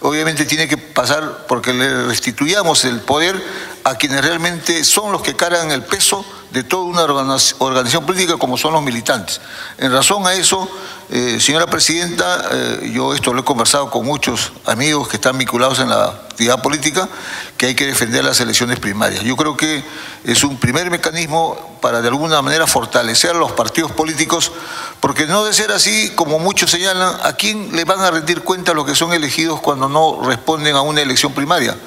obviamente 0.01 0.45
tiene 0.45 0.67
que 0.67 0.77
pasar 0.77 1.45
porque 1.47 1.73
le 1.73 2.05
restituyamos 2.05 2.85
el 2.85 3.01
poder 3.01 3.41
a 3.83 3.95
quienes 3.95 4.23
realmente 4.23 4.83
son 4.83 5.11
los 5.11 5.21
que 5.21 5.35
cargan 5.35 5.71
el 5.71 5.83
peso 5.83 6.25
de 6.51 6.63
toda 6.63 6.83
una 6.83 7.03
organización 7.03 8.05
política 8.05 8.37
como 8.37 8.57
son 8.57 8.73
los 8.73 8.81
militantes. 8.81 9.41
En 9.77 9.91
razón 9.91 10.25
a 10.27 10.33
eso, 10.33 10.69
eh, 11.09 11.39
señora 11.39 11.67
Presidenta, 11.67 12.49
eh, 12.51 12.91
yo 12.93 13.13
esto 13.13 13.33
lo 13.33 13.41
he 13.41 13.43
conversado 13.45 13.89
con 13.89 14.05
muchos 14.05 14.51
amigos 14.65 15.07
que 15.07 15.15
están 15.15 15.37
vinculados 15.37 15.79
en 15.79 15.87
la 15.87 16.07
actividad 16.07 16.61
política, 16.61 17.07
que 17.55 17.67
hay 17.67 17.75
que 17.75 17.85
defender 17.85 18.25
las 18.25 18.41
elecciones 18.41 18.77
primarias. 18.79 19.23
Yo 19.23 19.37
creo 19.37 19.55
que 19.55 19.83
es 20.25 20.43
un 20.43 20.57
primer 20.57 20.91
mecanismo 20.91 21.77
para 21.81 22.01
de 22.01 22.09
alguna 22.09 22.41
manera 22.41 22.67
fortalecer 22.67 23.35
los 23.37 23.53
partidos 23.53 23.91
políticos, 23.93 24.51
porque 24.99 25.27
no 25.27 25.45
de 25.45 25.53
ser 25.53 25.71
así, 25.71 26.11
como 26.15 26.39
muchos 26.39 26.71
señalan, 26.71 27.15
¿a 27.23 27.33
quién 27.33 27.73
le 27.73 27.85
van 27.85 28.01
a 28.01 28.11
rendir 28.11 28.41
cuenta 28.41 28.73
los 28.73 28.85
que 28.85 28.93
son 28.93 29.13
elegidos 29.13 29.61
cuando 29.61 29.87
no 29.87 30.21
responden 30.27 30.75
a 30.75 30.81
una 30.81 31.01
elección 31.01 31.33
primaria? 31.33 31.77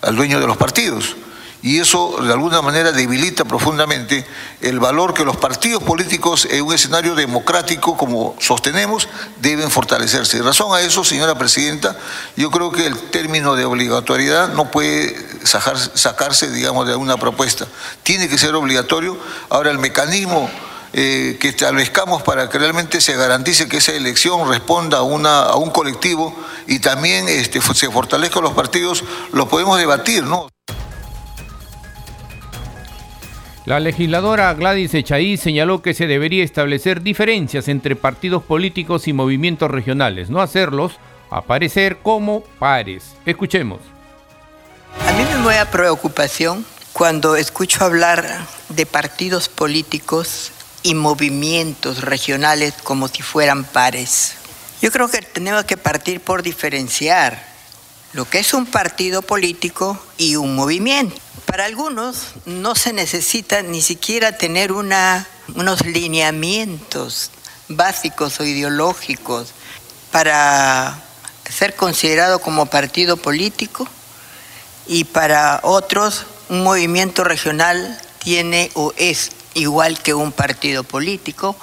Al 0.00 0.16
dueño 0.16 0.40
de 0.40 0.46
los 0.46 0.56
partidos 0.56 1.14
y 1.66 1.80
eso 1.80 2.18
de 2.22 2.32
alguna 2.32 2.62
manera 2.62 2.92
debilita 2.92 3.44
profundamente 3.44 4.24
el 4.60 4.78
valor 4.78 5.14
que 5.14 5.24
los 5.24 5.36
partidos 5.36 5.82
políticos 5.82 6.46
en 6.48 6.62
un 6.62 6.72
escenario 6.72 7.16
democrático 7.16 7.96
como 7.96 8.36
sostenemos 8.38 9.08
deben 9.40 9.68
fortalecerse. 9.68 10.40
Razón 10.42 10.72
a 10.76 10.80
eso, 10.80 11.02
señora 11.02 11.36
Presidenta, 11.36 11.98
yo 12.36 12.52
creo 12.52 12.70
que 12.70 12.86
el 12.86 12.96
término 13.10 13.56
de 13.56 13.64
obligatoriedad 13.64 14.50
no 14.50 14.70
puede 14.70 15.16
sacarse, 15.44 16.52
digamos, 16.52 16.86
de 16.86 16.94
una 16.94 17.16
propuesta. 17.16 17.66
Tiene 18.04 18.28
que 18.28 18.38
ser 18.38 18.54
obligatorio. 18.54 19.18
Ahora, 19.48 19.72
el 19.72 19.80
mecanismo 19.80 20.48
eh, 20.92 21.36
que 21.40 21.48
establezcamos 21.48 22.22
para 22.22 22.48
que 22.48 22.58
realmente 22.58 23.00
se 23.00 23.16
garantice 23.16 23.68
que 23.68 23.78
esa 23.78 23.90
elección 23.90 24.48
responda 24.48 24.98
a, 24.98 25.02
una, 25.02 25.52
un 25.56 25.70
colectivo 25.70 26.32
y 26.68 26.78
también 26.78 27.28
este, 27.28 27.60
se 27.60 27.90
fortalezcan 27.90 28.44
los 28.44 28.52
partidos, 28.52 29.02
lo 29.32 29.48
podemos 29.48 29.80
debatir, 29.80 30.22
¿no? 30.22 30.46
La 33.66 33.80
legisladora 33.80 34.54
Gladys 34.54 34.94
Echaí 34.94 35.36
señaló 35.36 35.82
que 35.82 35.92
se 35.92 36.06
debería 36.06 36.44
establecer 36.44 37.02
diferencias 37.02 37.66
entre 37.66 37.96
partidos 37.96 38.44
políticos 38.44 39.08
y 39.08 39.12
movimientos 39.12 39.68
regionales, 39.68 40.30
no 40.30 40.40
hacerlos 40.40 40.92
aparecer 41.30 41.96
como 41.96 42.44
pares. 42.60 43.16
Escuchemos. 43.26 43.80
A 45.04 45.12
mí 45.14 45.24
me 45.44 45.54
da 45.56 45.64
preocupación 45.64 46.64
cuando 46.92 47.34
escucho 47.34 47.84
hablar 47.84 48.24
de 48.68 48.86
partidos 48.86 49.48
políticos 49.48 50.52
y 50.84 50.94
movimientos 50.94 52.02
regionales 52.02 52.72
como 52.84 53.08
si 53.08 53.22
fueran 53.22 53.64
pares. 53.64 54.36
Yo 54.80 54.92
creo 54.92 55.08
que 55.08 55.22
tenemos 55.22 55.64
que 55.64 55.76
partir 55.76 56.20
por 56.20 56.44
diferenciar 56.44 57.55
lo 58.16 58.24
que 58.24 58.38
es 58.38 58.54
un 58.54 58.64
partido 58.64 59.20
político 59.20 60.00
y 60.16 60.36
un 60.36 60.56
movimiento. 60.56 61.14
Para 61.44 61.66
algunos 61.66 62.28
no 62.46 62.74
se 62.74 62.94
necesita 62.94 63.60
ni 63.60 63.82
siquiera 63.82 64.38
tener 64.38 64.72
unos 64.72 65.84
lineamientos 65.84 67.30
básicos 67.68 68.40
o 68.40 68.44
ideológicos 68.44 69.48
para 70.12 70.98
ser 71.50 71.76
considerado 71.76 72.38
como 72.38 72.64
partido 72.64 73.18
político 73.18 73.86
y 74.86 75.04
para 75.04 75.60
otros 75.62 76.24
un 76.48 76.62
movimiento 76.62 77.22
regional 77.22 78.00
tiene 78.18 78.70
o 78.72 78.94
es 78.96 79.30
igual 79.52 80.00
que 80.00 80.14
un 80.14 80.32
partido 80.32 80.84
político 80.84 81.54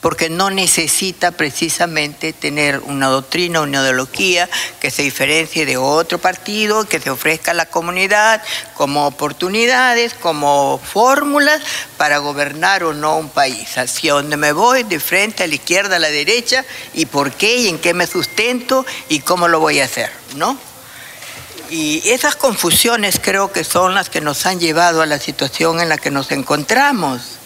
porque 0.00 0.30
no 0.30 0.50
necesita 0.50 1.30
precisamente 1.30 2.32
tener 2.32 2.78
una 2.78 3.08
doctrina, 3.08 3.60
una 3.60 3.82
ideología 3.82 4.48
que 4.80 4.90
se 4.90 5.02
diferencie 5.02 5.66
de 5.66 5.76
otro 5.76 6.18
partido, 6.18 6.84
que 6.84 7.00
se 7.00 7.10
ofrezca 7.10 7.50
a 7.50 7.54
la 7.54 7.66
comunidad 7.66 8.42
como 8.74 9.06
oportunidades, 9.06 10.14
como 10.14 10.80
fórmulas 10.82 11.60
para 11.98 12.18
gobernar 12.18 12.82
o 12.84 12.94
no 12.94 13.18
un 13.18 13.28
país. 13.28 13.76
Hacia 13.76 14.14
donde 14.14 14.38
me 14.38 14.52
voy, 14.52 14.84
de 14.84 15.00
frente, 15.00 15.44
a 15.44 15.46
la 15.46 15.54
izquierda, 15.54 15.96
a 15.96 15.98
la 15.98 16.10
derecha, 16.10 16.64
y 16.94 17.06
por 17.06 17.32
qué, 17.32 17.56
y 17.56 17.68
en 17.68 17.78
qué 17.78 17.92
me 17.92 18.06
sustento, 18.06 18.86
y 19.08 19.20
cómo 19.20 19.48
lo 19.48 19.60
voy 19.60 19.80
a 19.80 19.84
hacer, 19.84 20.10
¿no? 20.36 20.58
Y 21.68 22.08
esas 22.08 22.34
confusiones 22.34 23.20
creo 23.22 23.52
que 23.52 23.62
son 23.62 23.94
las 23.94 24.08
que 24.08 24.20
nos 24.20 24.44
han 24.46 24.58
llevado 24.58 25.02
a 25.02 25.06
la 25.06 25.18
situación 25.18 25.80
en 25.80 25.88
la 25.88 25.98
que 25.98 26.10
nos 26.10 26.32
encontramos 26.32 27.39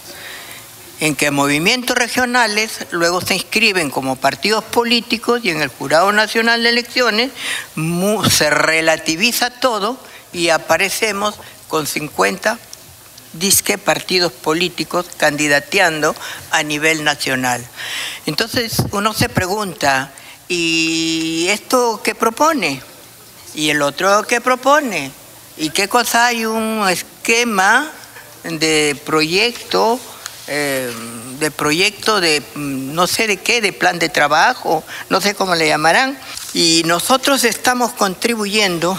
en 1.01 1.17
que 1.17 1.31
movimientos 1.31 1.97
regionales 1.97 2.87
luego 2.91 3.21
se 3.21 3.35
inscriben 3.35 3.91
como 3.91 4.17
partidos 4.17 4.65
políticos 4.65 5.41
y 5.43 5.51
en 5.51 5.61
el 5.61 5.69
Jurado 5.69 6.13
Nacional 6.13 6.63
de 6.63 6.69
Elecciones 6.69 7.31
se 8.31 8.51
relativiza 8.51 9.51
todo 9.51 9.99
y 10.33 10.49
aparecemos 10.49 11.35
con 11.69 11.87
50 11.87 12.59
disque 13.33 13.79
partidos 13.79 14.33
políticos 14.33 15.07
candidateando 15.17 16.15
a 16.51 16.63
nivel 16.63 17.05
nacional. 17.05 17.67
Entonces 18.27 18.83
uno 18.93 19.13
se 19.13 19.29
pregunta, 19.29 20.13
¿y 20.49 21.47
esto 21.49 22.01
qué 22.03 22.15
propone? 22.15 22.81
¿Y 23.55 23.71
el 23.71 23.83
otro 23.83 24.23
qué 24.23 24.41
propone? 24.41 25.11
¿Y 25.57 25.71
qué 25.71 25.89
cosa 25.89 26.27
hay 26.27 26.45
un 26.47 26.87
esquema 26.89 27.91
de 28.45 28.97
proyecto? 29.05 30.01
Eh, 30.47 30.93
de 31.41 31.51
proyecto 31.51 32.21
de 32.21 32.43
mm, 32.55 32.95
no 32.95 33.07
sé 33.07 33.27
de 33.27 33.39
qué, 33.39 33.63
de 33.63 33.73
plan 33.73 33.99
de 33.99 34.11
trabajo, 34.11 34.85
no 35.09 35.21
sé 35.21 35.35
cómo 35.35 35.55
le 35.55 35.69
llamarán. 35.69 36.19
Y 36.53 36.83
nosotros 36.85 37.45
estamos 37.45 37.93
contribuyendo, 37.93 38.99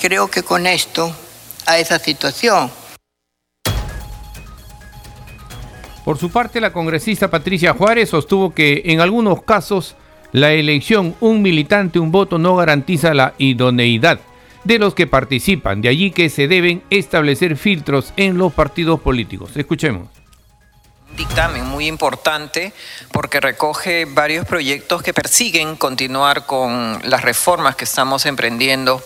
creo 0.00 0.28
que 0.28 0.42
con 0.42 0.66
esto, 0.66 1.12
a 1.66 1.78
esa 1.78 1.98
situación. 1.98 2.70
Por 6.04 6.16
su 6.16 6.30
parte, 6.30 6.60
la 6.60 6.72
congresista 6.72 7.28
Patricia 7.28 7.74
Juárez 7.74 8.10
sostuvo 8.10 8.54
que 8.54 8.82
en 8.86 9.00
algunos 9.00 9.42
casos 9.42 9.96
la 10.32 10.52
elección 10.52 11.16
un 11.20 11.42
militante, 11.42 11.98
un 11.98 12.12
voto 12.12 12.38
no 12.38 12.56
garantiza 12.56 13.14
la 13.14 13.34
idoneidad 13.36 14.20
de 14.64 14.78
los 14.78 14.94
que 14.94 15.06
participan. 15.06 15.82
De 15.82 15.88
allí 15.88 16.12
que 16.12 16.30
se 16.30 16.48
deben 16.48 16.82
establecer 16.88 17.56
filtros 17.56 18.12
en 18.16 18.38
los 18.38 18.52
partidos 18.52 19.00
políticos. 19.00 19.50
Escuchemos 19.56 20.17
dictamen 21.16 21.64
muy 21.64 21.86
importante 21.86 22.72
porque 23.12 23.40
recoge 23.40 24.04
varios 24.04 24.46
proyectos 24.46 25.02
que 25.02 25.14
persiguen 25.14 25.76
continuar 25.76 26.46
con 26.46 27.00
las 27.04 27.22
reformas 27.22 27.76
que 27.76 27.84
estamos 27.84 28.26
emprendiendo. 28.26 29.02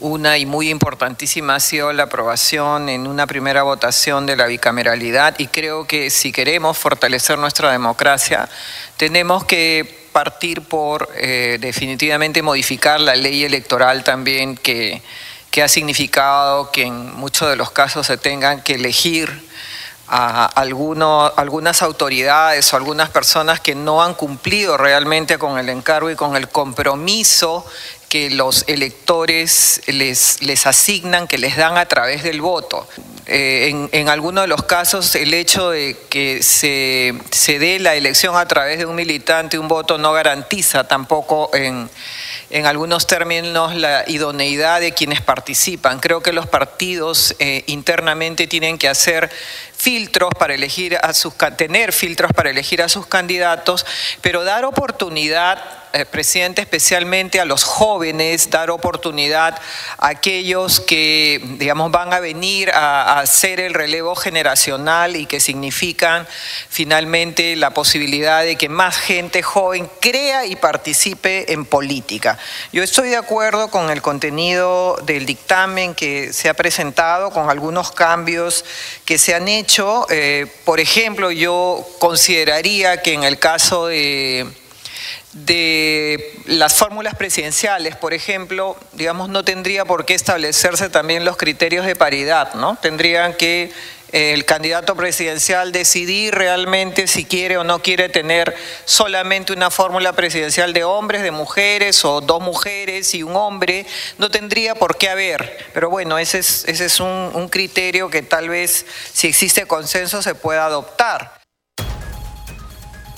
Una 0.00 0.38
y 0.38 0.46
muy 0.46 0.70
importantísima 0.70 1.54
ha 1.54 1.60
sido 1.60 1.92
la 1.92 2.04
aprobación 2.04 2.88
en 2.88 3.06
una 3.06 3.26
primera 3.26 3.62
votación 3.62 4.26
de 4.26 4.36
la 4.36 4.46
bicameralidad 4.46 5.36
y 5.38 5.46
creo 5.46 5.86
que 5.86 6.10
si 6.10 6.32
queremos 6.32 6.76
fortalecer 6.76 7.38
nuestra 7.38 7.70
democracia 7.70 8.48
tenemos 8.96 9.44
que 9.44 10.08
partir 10.12 10.62
por 10.62 11.08
eh, 11.16 11.58
definitivamente 11.60 12.42
modificar 12.42 13.00
la 13.00 13.14
ley 13.14 13.44
electoral 13.44 14.02
también 14.02 14.56
que, 14.56 15.00
que 15.50 15.62
ha 15.62 15.68
significado 15.68 16.72
que 16.72 16.82
en 16.82 17.14
muchos 17.14 17.48
de 17.48 17.56
los 17.56 17.70
casos 17.70 18.08
se 18.08 18.16
tengan 18.16 18.62
que 18.62 18.74
elegir 18.74 19.53
a 20.06 20.46
algunas 20.46 21.82
autoridades 21.82 22.72
o 22.72 22.76
algunas 22.76 23.10
personas 23.10 23.60
que 23.60 23.74
no 23.74 24.02
han 24.02 24.14
cumplido 24.14 24.76
realmente 24.76 25.38
con 25.38 25.58
el 25.58 25.68
encargo 25.68 26.10
y 26.10 26.16
con 26.16 26.36
el 26.36 26.48
compromiso 26.48 27.64
que 28.08 28.30
los 28.30 28.64
electores 28.68 29.80
les, 29.86 30.40
les 30.42 30.66
asignan, 30.66 31.26
que 31.26 31.38
les 31.38 31.56
dan 31.56 31.76
a 31.78 31.86
través 31.86 32.22
del 32.22 32.40
voto. 32.40 32.86
Eh, 33.26 33.68
en, 33.70 33.88
en 33.92 34.08
algunos 34.08 34.44
de 34.44 34.48
los 34.48 34.64
casos 34.64 35.14
el 35.14 35.32
hecho 35.32 35.70
de 35.70 35.96
que 36.10 36.42
se, 36.42 37.14
se 37.30 37.58
dé 37.58 37.80
la 37.80 37.94
elección 37.94 38.36
a 38.36 38.46
través 38.46 38.78
de 38.78 38.86
un 38.86 38.94
militante, 38.94 39.58
un 39.58 39.66
voto, 39.66 39.96
no 39.98 40.12
garantiza 40.12 40.86
tampoco 40.86 41.50
en 41.54 41.88
en 42.54 42.66
algunos 42.66 43.08
términos 43.08 43.74
la 43.74 44.04
idoneidad 44.06 44.80
de 44.80 44.92
quienes 44.92 45.20
participan. 45.20 45.98
Creo 45.98 46.22
que 46.22 46.32
los 46.32 46.46
partidos 46.46 47.34
eh, 47.40 47.64
internamente 47.66 48.46
tienen 48.46 48.78
que 48.78 48.88
hacer 48.88 49.28
filtros 49.84 50.30
para 50.38 50.54
elegir 50.54 50.96
a 50.96 51.12
sus 51.12 51.34
tener 51.58 51.92
filtros 51.92 52.32
para 52.32 52.48
elegir 52.48 52.80
a 52.80 52.88
sus 52.88 53.06
candidatos, 53.06 53.84
pero 54.22 54.42
dar 54.42 54.64
oportunidad 54.64 55.62
eh, 55.96 56.06
presidente, 56.06 56.60
especialmente 56.60 57.38
a 57.38 57.44
los 57.44 57.62
jóvenes, 57.62 58.50
dar 58.50 58.70
oportunidad 58.70 59.56
a 59.98 60.08
aquellos 60.08 60.80
que, 60.80 61.40
digamos, 61.58 61.92
van 61.92 62.12
a 62.12 62.18
venir 62.18 62.70
a, 62.70 63.20
hacer 63.20 63.60
el 63.60 63.74
relevo 63.74 64.16
generacional 64.16 65.14
y 65.14 65.26
que 65.26 65.38
significan 65.38 66.26
finalmente 66.68 67.54
la 67.54 67.70
posibilidad 67.70 68.42
de 68.42 68.56
que 68.56 68.68
más 68.68 68.96
gente 68.96 69.44
joven 69.44 69.88
crea 70.00 70.46
y 70.46 70.56
participe 70.56 71.52
en 71.52 71.64
política. 71.64 72.38
Yo 72.72 72.82
estoy 72.82 73.10
de 73.10 73.16
acuerdo 73.16 73.68
con 73.68 73.88
el 73.90 74.02
contenido 74.02 74.96
del 75.04 75.26
dictamen 75.26 75.94
que 75.94 76.32
se 76.32 76.48
ha 76.48 76.54
presentado, 76.54 77.30
con 77.30 77.50
algunos 77.50 77.92
cambios 77.92 78.64
que 79.04 79.16
se 79.16 79.32
han 79.32 79.46
hecho. 79.46 79.73
Eh, 80.10 80.46
por 80.64 80.78
ejemplo, 80.78 81.30
yo 81.32 81.84
consideraría 81.98 83.02
que 83.02 83.12
en 83.12 83.24
el 83.24 83.38
caso 83.38 83.86
de 83.86 84.46
de 85.32 86.32
las 86.46 86.74
fórmulas 86.74 87.16
presidenciales, 87.16 87.96
por 87.96 88.14
ejemplo, 88.14 88.76
digamos, 88.92 89.28
no 89.28 89.44
tendría 89.44 89.84
por 89.84 90.04
qué 90.04 90.14
establecerse 90.14 90.88
también 90.90 91.24
los 91.24 91.36
criterios 91.36 91.84
de 91.86 91.96
paridad, 91.96 92.54
¿no? 92.54 92.78
Tendrían 92.80 93.34
que 93.34 93.72
el 94.14 94.44
candidato 94.44 94.94
presidencial 94.94 95.72
decidir 95.72 96.36
realmente 96.36 97.08
si 97.08 97.24
quiere 97.24 97.56
o 97.56 97.64
no 97.64 97.80
quiere 97.80 98.08
tener 98.08 98.54
solamente 98.84 99.52
una 99.52 99.72
fórmula 99.72 100.12
presidencial 100.12 100.72
de 100.72 100.84
hombres, 100.84 101.24
de 101.24 101.32
mujeres 101.32 102.04
o 102.04 102.20
dos 102.20 102.40
mujeres 102.40 103.12
y 103.16 103.24
un 103.24 103.34
hombre, 103.34 103.86
no 104.18 104.30
tendría 104.30 104.76
por 104.76 104.96
qué 104.98 105.08
haber. 105.08 105.58
Pero 105.74 105.90
bueno, 105.90 106.16
ese 106.16 106.38
es, 106.38 106.64
ese 106.68 106.84
es 106.84 107.00
un, 107.00 107.08
un 107.34 107.48
criterio 107.48 108.08
que 108.08 108.22
tal 108.22 108.48
vez 108.48 108.86
si 109.12 109.26
existe 109.26 109.66
consenso 109.66 110.22
se 110.22 110.36
pueda 110.36 110.66
adoptar. 110.66 111.40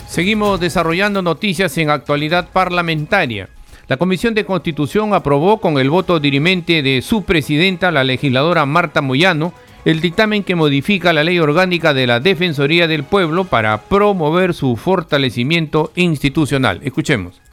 Seguimos 0.08 0.58
desarrollando 0.60 1.20
noticias 1.20 1.76
en 1.76 1.90
actualidad 1.90 2.48
parlamentaria. 2.48 3.50
La 3.86 3.98
Comisión 3.98 4.32
de 4.32 4.46
Constitución 4.46 5.12
aprobó 5.12 5.60
con 5.60 5.76
el 5.78 5.90
voto 5.90 6.20
dirimente 6.20 6.82
de 6.82 7.02
su 7.02 7.24
presidenta, 7.24 7.90
la 7.90 8.02
legisladora 8.02 8.64
Marta 8.64 9.02
Moyano, 9.02 9.52
el 9.86 10.00
dictamen 10.00 10.42
que 10.42 10.56
modifica 10.56 11.12
la 11.12 11.22
ley 11.22 11.38
orgánica 11.38 11.94
de 11.94 12.08
la 12.08 12.18
Defensoría 12.18 12.88
del 12.88 13.04
Pueblo 13.04 13.44
para 13.44 13.82
promover 13.82 14.52
su 14.52 14.74
fortalecimiento 14.74 15.92
institucional. 15.94 16.80
Escuchemos. 16.82 17.45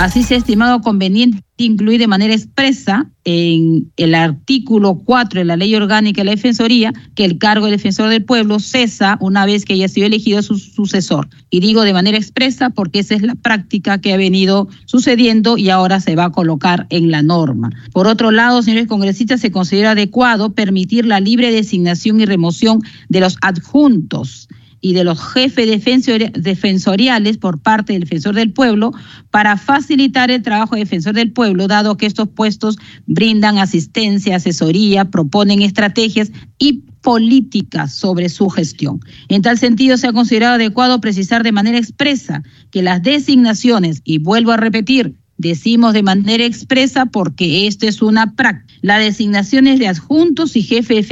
Así 0.00 0.22
se 0.22 0.34
ha 0.34 0.38
estimado 0.38 0.80
conveniente 0.80 1.44
incluir 1.58 2.00
de 2.00 2.06
manera 2.06 2.32
expresa 2.32 3.10
en 3.24 3.92
el 3.98 4.14
artículo 4.14 4.94
4 5.04 5.40
de 5.40 5.44
la 5.44 5.58
Ley 5.58 5.74
Orgánica 5.74 6.22
de 6.22 6.24
la 6.24 6.30
Defensoría 6.30 6.94
que 7.14 7.26
el 7.26 7.36
cargo 7.36 7.66
de 7.66 7.72
defensor 7.72 8.08
del 8.08 8.24
pueblo 8.24 8.60
cesa 8.60 9.18
una 9.20 9.44
vez 9.44 9.66
que 9.66 9.74
haya 9.74 9.88
sido 9.88 10.06
elegido 10.06 10.40
su 10.40 10.56
sucesor. 10.56 11.28
Y 11.50 11.60
digo 11.60 11.82
de 11.82 11.92
manera 11.92 12.16
expresa 12.16 12.70
porque 12.70 13.00
esa 13.00 13.14
es 13.14 13.20
la 13.20 13.34
práctica 13.34 14.00
que 14.00 14.14
ha 14.14 14.16
venido 14.16 14.68
sucediendo 14.86 15.58
y 15.58 15.68
ahora 15.68 16.00
se 16.00 16.16
va 16.16 16.24
a 16.24 16.32
colocar 16.32 16.86
en 16.88 17.10
la 17.10 17.20
norma. 17.20 17.68
Por 17.92 18.06
otro 18.06 18.30
lado, 18.30 18.62
señores 18.62 18.86
congresistas, 18.86 19.42
se 19.42 19.52
considera 19.52 19.90
adecuado 19.90 20.54
permitir 20.54 21.04
la 21.04 21.20
libre 21.20 21.52
designación 21.52 22.22
y 22.22 22.24
remoción 22.24 22.80
de 23.10 23.20
los 23.20 23.36
adjuntos 23.42 24.48
y 24.80 24.94
de 24.94 25.04
los 25.04 25.20
jefes 25.20 25.68
defensoriales 26.34 27.38
por 27.38 27.60
parte 27.60 27.92
del 27.92 28.02
defensor 28.02 28.34
del 28.34 28.52
pueblo 28.52 28.92
para 29.30 29.56
facilitar 29.56 30.30
el 30.30 30.42
trabajo 30.42 30.74
de 30.74 30.82
defensor 30.82 31.14
del 31.14 31.32
pueblo, 31.32 31.68
dado 31.68 31.96
que 31.96 32.06
estos 32.06 32.28
puestos 32.28 32.78
brindan 33.06 33.58
asistencia, 33.58 34.36
asesoría, 34.36 35.10
proponen 35.10 35.62
estrategias 35.62 36.32
y 36.58 36.84
políticas 37.02 37.94
sobre 37.94 38.28
su 38.28 38.48
gestión. 38.48 39.00
En 39.28 39.42
tal 39.42 39.58
sentido, 39.58 39.96
se 39.96 40.06
ha 40.06 40.12
considerado 40.12 40.54
adecuado 40.54 41.00
precisar 41.00 41.42
de 41.42 41.52
manera 41.52 41.78
expresa 41.78 42.42
que 42.70 42.82
las 42.82 43.02
designaciones, 43.02 44.02
y 44.04 44.18
vuelvo 44.18 44.52
a 44.52 44.56
repetir, 44.56 45.19
Decimos 45.40 45.94
de 45.94 46.02
manera 46.02 46.44
expresa 46.44 47.06
porque 47.06 47.66
esto 47.66 47.86
es 47.86 48.02
una 48.02 48.34
práctica. 48.34 48.70
La 48.82 48.98
designaciones 48.98 49.78
de 49.78 49.88
adjuntos 49.88 50.54
y 50.56 50.62
jefes 50.62 51.06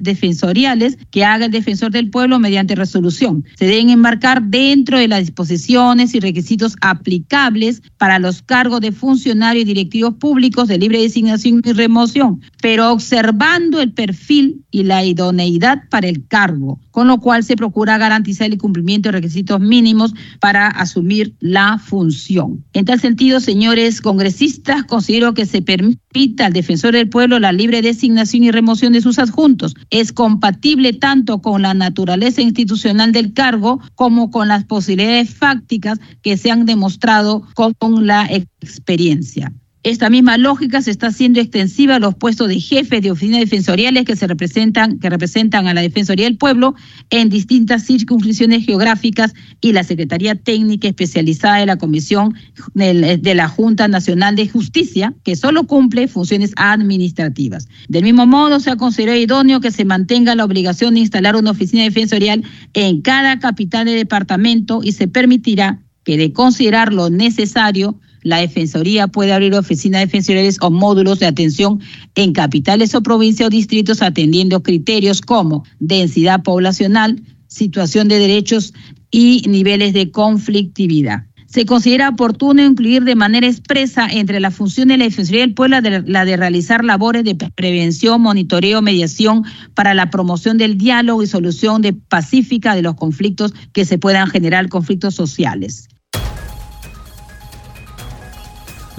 defensoriales 0.00 0.98
que 1.10 1.24
haga 1.24 1.46
el 1.46 1.50
defensor 1.50 1.90
del 1.90 2.10
pueblo 2.10 2.38
mediante 2.38 2.74
resolución. 2.74 3.44
Se 3.58 3.66
deben 3.66 3.90
enmarcar 3.90 4.42
dentro 4.42 4.98
de 4.98 5.08
las 5.08 5.20
disposiciones 5.20 6.14
y 6.14 6.20
requisitos 6.20 6.76
aplicables 6.80 7.82
para 7.98 8.18
los 8.18 8.42
cargos 8.42 8.80
de 8.80 8.92
funcionarios 8.92 9.64
y 9.64 9.68
directivos 9.68 10.14
públicos 10.14 10.68
de 10.68 10.78
libre 10.78 11.00
designación 11.00 11.62
y 11.64 11.72
remoción, 11.72 12.42
pero 12.60 12.92
observando 12.92 13.80
el 13.80 13.92
perfil 13.92 14.62
y 14.70 14.84
la 14.84 15.04
idoneidad 15.04 15.82
para 15.90 16.08
el 16.08 16.26
cargo, 16.26 16.80
con 16.90 17.08
lo 17.08 17.18
cual 17.18 17.44
se 17.44 17.56
procura 17.56 17.98
garantizar 17.98 18.50
el 18.50 18.58
cumplimiento 18.58 19.08
de 19.08 19.12
requisitos 19.12 19.60
mínimos 19.60 20.14
para 20.38 20.68
asumir 20.68 21.34
la 21.40 21.78
función. 21.78 22.64
En 22.72 22.84
tal 22.84 23.00
sentido, 23.00 23.40
señores 23.70 24.00
congresistas, 24.00 24.82
considero 24.82 25.32
que 25.32 25.46
se 25.46 25.62
permita 25.62 26.46
al 26.46 26.52
defensor 26.52 26.92
del 26.92 27.08
pueblo 27.08 27.38
la 27.38 27.52
libre 27.52 27.82
designación 27.82 28.42
y 28.42 28.50
remoción 28.50 28.92
de 28.92 29.00
sus 29.00 29.20
adjuntos. 29.20 29.76
Es 29.90 30.12
compatible 30.12 30.92
tanto 30.92 31.40
con 31.40 31.62
la 31.62 31.72
naturaleza 31.72 32.42
institucional 32.42 33.12
del 33.12 33.32
cargo 33.32 33.80
como 33.94 34.32
con 34.32 34.48
las 34.48 34.64
posibilidades 34.64 35.32
fácticas 35.32 36.00
que 36.20 36.36
se 36.36 36.50
han 36.50 36.66
demostrado 36.66 37.46
con 37.54 38.06
la 38.08 38.26
experiencia. 38.26 39.52
Esta 39.82 40.10
misma 40.10 40.36
lógica 40.36 40.82
se 40.82 40.90
está 40.90 41.06
haciendo 41.06 41.40
extensiva 41.40 41.96
a 41.96 41.98
los 41.98 42.14
puestos 42.14 42.48
de 42.48 42.60
jefes 42.60 43.00
de 43.00 43.10
oficinas 43.10 43.40
defensoriales 43.40 44.04
que 44.04 44.14
se 44.14 44.26
representan, 44.26 44.98
que 44.98 45.08
representan 45.08 45.68
a 45.68 45.72
la 45.72 45.80
Defensoría 45.80 46.26
del 46.26 46.36
Pueblo 46.36 46.74
en 47.08 47.30
distintas 47.30 47.86
circunscripciones 47.86 48.66
geográficas 48.66 49.32
y 49.62 49.72
la 49.72 49.82
Secretaría 49.82 50.34
Técnica 50.34 50.86
Especializada 50.86 51.56
de 51.56 51.66
la 51.66 51.78
Comisión 51.78 52.34
de 52.74 53.34
la 53.34 53.48
Junta 53.48 53.88
Nacional 53.88 54.36
de 54.36 54.50
Justicia, 54.50 55.14
que 55.24 55.34
solo 55.34 55.66
cumple 55.66 56.08
funciones 56.08 56.52
administrativas. 56.56 57.66
Del 57.88 58.04
mismo 58.04 58.26
modo, 58.26 58.60
se 58.60 58.70
ha 58.70 58.76
considerado 58.76 59.18
idóneo 59.18 59.60
que 59.60 59.70
se 59.70 59.86
mantenga 59.86 60.34
la 60.34 60.44
obligación 60.44 60.92
de 60.92 61.00
instalar 61.00 61.36
una 61.36 61.52
oficina 61.52 61.84
defensorial 61.84 62.44
en 62.74 63.00
cada 63.00 63.38
capital 63.38 63.86
de 63.86 63.92
departamento 63.92 64.80
y 64.82 64.92
se 64.92 65.08
permitirá 65.08 65.80
que 66.04 66.18
de 66.18 66.34
considerar 66.34 66.92
lo 66.92 67.08
necesario 67.08 67.98
la 68.22 68.38
Defensoría 68.38 69.08
puede 69.08 69.32
abrir 69.32 69.54
oficinas 69.54 70.02
defensoriales 70.02 70.58
o 70.60 70.70
módulos 70.70 71.18
de 71.18 71.26
atención 71.26 71.80
en 72.14 72.32
capitales 72.32 72.94
o 72.94 73.02
provincias 73.02 73.46
o 73.46 73.50
distritos 73.50 74.02
atendiendo 74.02 74.62
criterios 74.62 75.20
como 75.20 75.64
densidad 75.78 76.42
poblacional, 76.42 77.22
situación 77.46 78.08
de 78.08 78.18
derechos 78.18 78.74
y 79.10 79.42
niveles 79.48 79.92
de 79.92 80.10
conflictividad. 80.10 81.24
Se 81.46 81.66
considera 81.66 82.10
oportuno 82.10 82.64
incluir 82.64 83.02
de 83.02 83.16
manera 83.16 83.48
expresa 83.48 84.06
entre 84.06 84.38
las 84.38 84.54
funciones 84.54 84.94
de 84.94 84.98
la 84.98 85.04
Defensoría 85.06 85.40
del 85.40 85.54
Pueblo 85.54 85.78
la 85.80 86.24
de 86.24 86.36
realizar 86.36 86.84
labores 86.84 87.24
de 87.24 87.34
prevención, 87.34 88.20
monitoreo, 88.20 88.82
mediación 88.82 89.42
para 89.74 89.94
la 89.94 90.10
promoción 90.10 90.58
del 90.58 90.78
diálogo 90.78 91.24
y 91.24 91.26
solución 91.26 91.82
pacífica 92.08 92.76
de 92.76 92.82
los 92.82 92.94
conflictos 92.94 93.52
que 93.72 93.84
se 93.84 93.98
puedan 93.98 94.28
generar, 94.28 94.68
conflictos 94.68 95.16
sociales. 95.16 95.88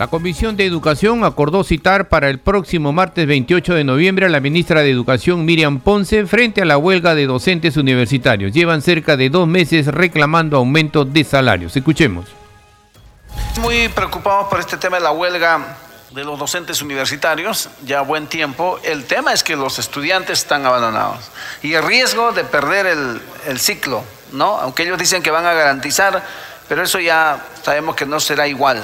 La 0.02 0.08
Comisión 0.08 0.58
de 0.58 0.66
Educación 0.66 1.24
acordó 1.24 1.64
citar 1.64 2.10
para 2.10 2.28
el 2.28 2.40
próximo 2.40 2.92
martes 2.92 3.28
28 3.28 3.76
de 3.76 3.84
noviembre 3.84 4.26
a 4.26 4.30
la 4.30 4.40
ministra 4.40 4.82
de 4.82 4.90
Educación 4.90 5.46
Miriam 5.46 5.80
Ponce 5.80 6.26
frente 6.26 6.64
a 6.64 6.66
la 6.66 6.80
huelga 6.80 7.14
de 7.14 7.28
docentes 7.28 7.78
universitarios. 7.78 8.52
Llevan 8.52 8.82
cerca 8.82 9.16
de 9.16 9.30
dos 9.30 9.48
meses 9.48 9.86
reclamando 9.86 10.58
aumento 10.58 11.06
de 11.06 11.24
salarios. 11.24 11.78
Escuchemos. 11.78 12.26
Muy 13.60 13.90
preocupados 13.90 14.48
por 14.48 14.60
este 14.60 14.76
tema 14.78 14.98
de 14.98 15.04
la 15.04 15.12
huelga 15.12 15.78
de 16.10 16.24
los 16.24 16.40
docentes 16.40 16.82
universitarios, 16.82 17.70
ya 17.86 18.02
buen 18.02 18.26
tiempo. 18.26 18.80
El 18.82 19.06
tema 19.06 19.34
es 19.34 19.44
que 19.44 19.56
los 19.56 19.78
estudiantes 19.78 20.40
están 20.40 20.66
abandonados 20.66 21.30
y 21.62 21.76
el 21.76 21.84
riesgo 21.84 22.32
de 22.32 22.44
perder 22.44 22.88
el, 22.88 23.22
el 23.46 23.60
ciclo, 23.60 24.04
¿no? 24.32 24.58
Aunque 24.58 24.82
ellos 24.82 24.98
dicen 24.98 25.22
que 25.22 25.30
van 25.30 25.46
a 25.46 25.54
garantizar, 25.54 26.24
pero 26.68 26.82
eso 26.82 27.00
ya 27.00 27.46
sabemos 27.62 27.96
que 27.96 28.08
no 28.08 28.20
será 28.20 28.48
igual. 28.48 28.82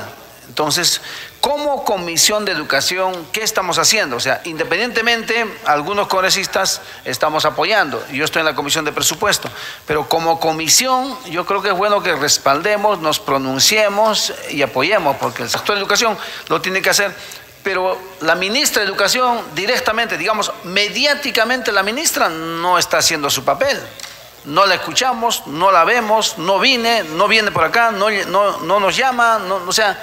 Entonces, 0.57 1.01
como 1.39 1.85
comisión 1.85 2.43
de 2.43 2.51
educación, 2.51 3.27
¿qué 3.31 3.43
estamos 3.43 3.77
haciendo? 3.77 4.15
O 4.15 4.19
sea, 4.19 4.41
independientemente, 4.45 5.45
algunos 5.65 6.07
congresistas 6.07 6.81
estamos 7.05 7.45
apoyando, 7.45 8.03
yo 8.11 8.25
estoy 8.25 8.39
en 8.39 8.47
la 8.47 8.55
comisión 8.55 8.83
de 8.83 8.91
presupuesto, 8.91 9.51
pero 9.85 10.09
como 10.09 10.39
comisión 10.39 11.15
yo 11.29 11.45
creo 11.45 11.61
que 11.61 11.67
es 11.67 11.77
bueno 11.77 12.01
que 12.01 12.15
respaldemos, 12.15 12.99
nos 13.01 13.19
pronunciemos 13.19 14.33
y 14.49 14.63
apoyemos, 14.63 15.17
porque 15.17 15.43
el 15.43 15.49
sector 15.51 15.75
de 15.75 15.81
educación 15.81 16.17
lo 16.49 16.59
tiene 16.59 16.81
que 16.81 16.89
hacer, 16.89 17.13
pero 17.61 17.95
la 18.21 18.33
ministra 18.33 18.81
de 18.81 18.87
Educación 18.87 19.39
directamente, 19.53 20.17
digamos, 20.17 20.51
mediáticamente 20.63 21.71
la 21.71 21.83
ministra 21.83 22.29
no 22.29 22.79
está 22.79 22.97
haciendo 22.97 23.29
su 23.29 23.45
papel. 23.45 23.79
No 24.45 24.65
la 24.65 24.75
escuchamos, 24.75 25.45
no 25.45 25.71
la 25.71 25.83
vemos, 25.83 26.37
no 26.37 26.57
viene, 26.57 27.03
no 27.03 27.27
viene 27.27 27.51
por 27.51 27.65
acá, 27.65 27.91
no, 27.91 28.09
no, 28.09 28.59
no 28.59 28.79
nos 28.79 28.95
llama, 28.95 29.39
no, 29.39 29.55
o 29.57 29.73
sea, 29.73 30.01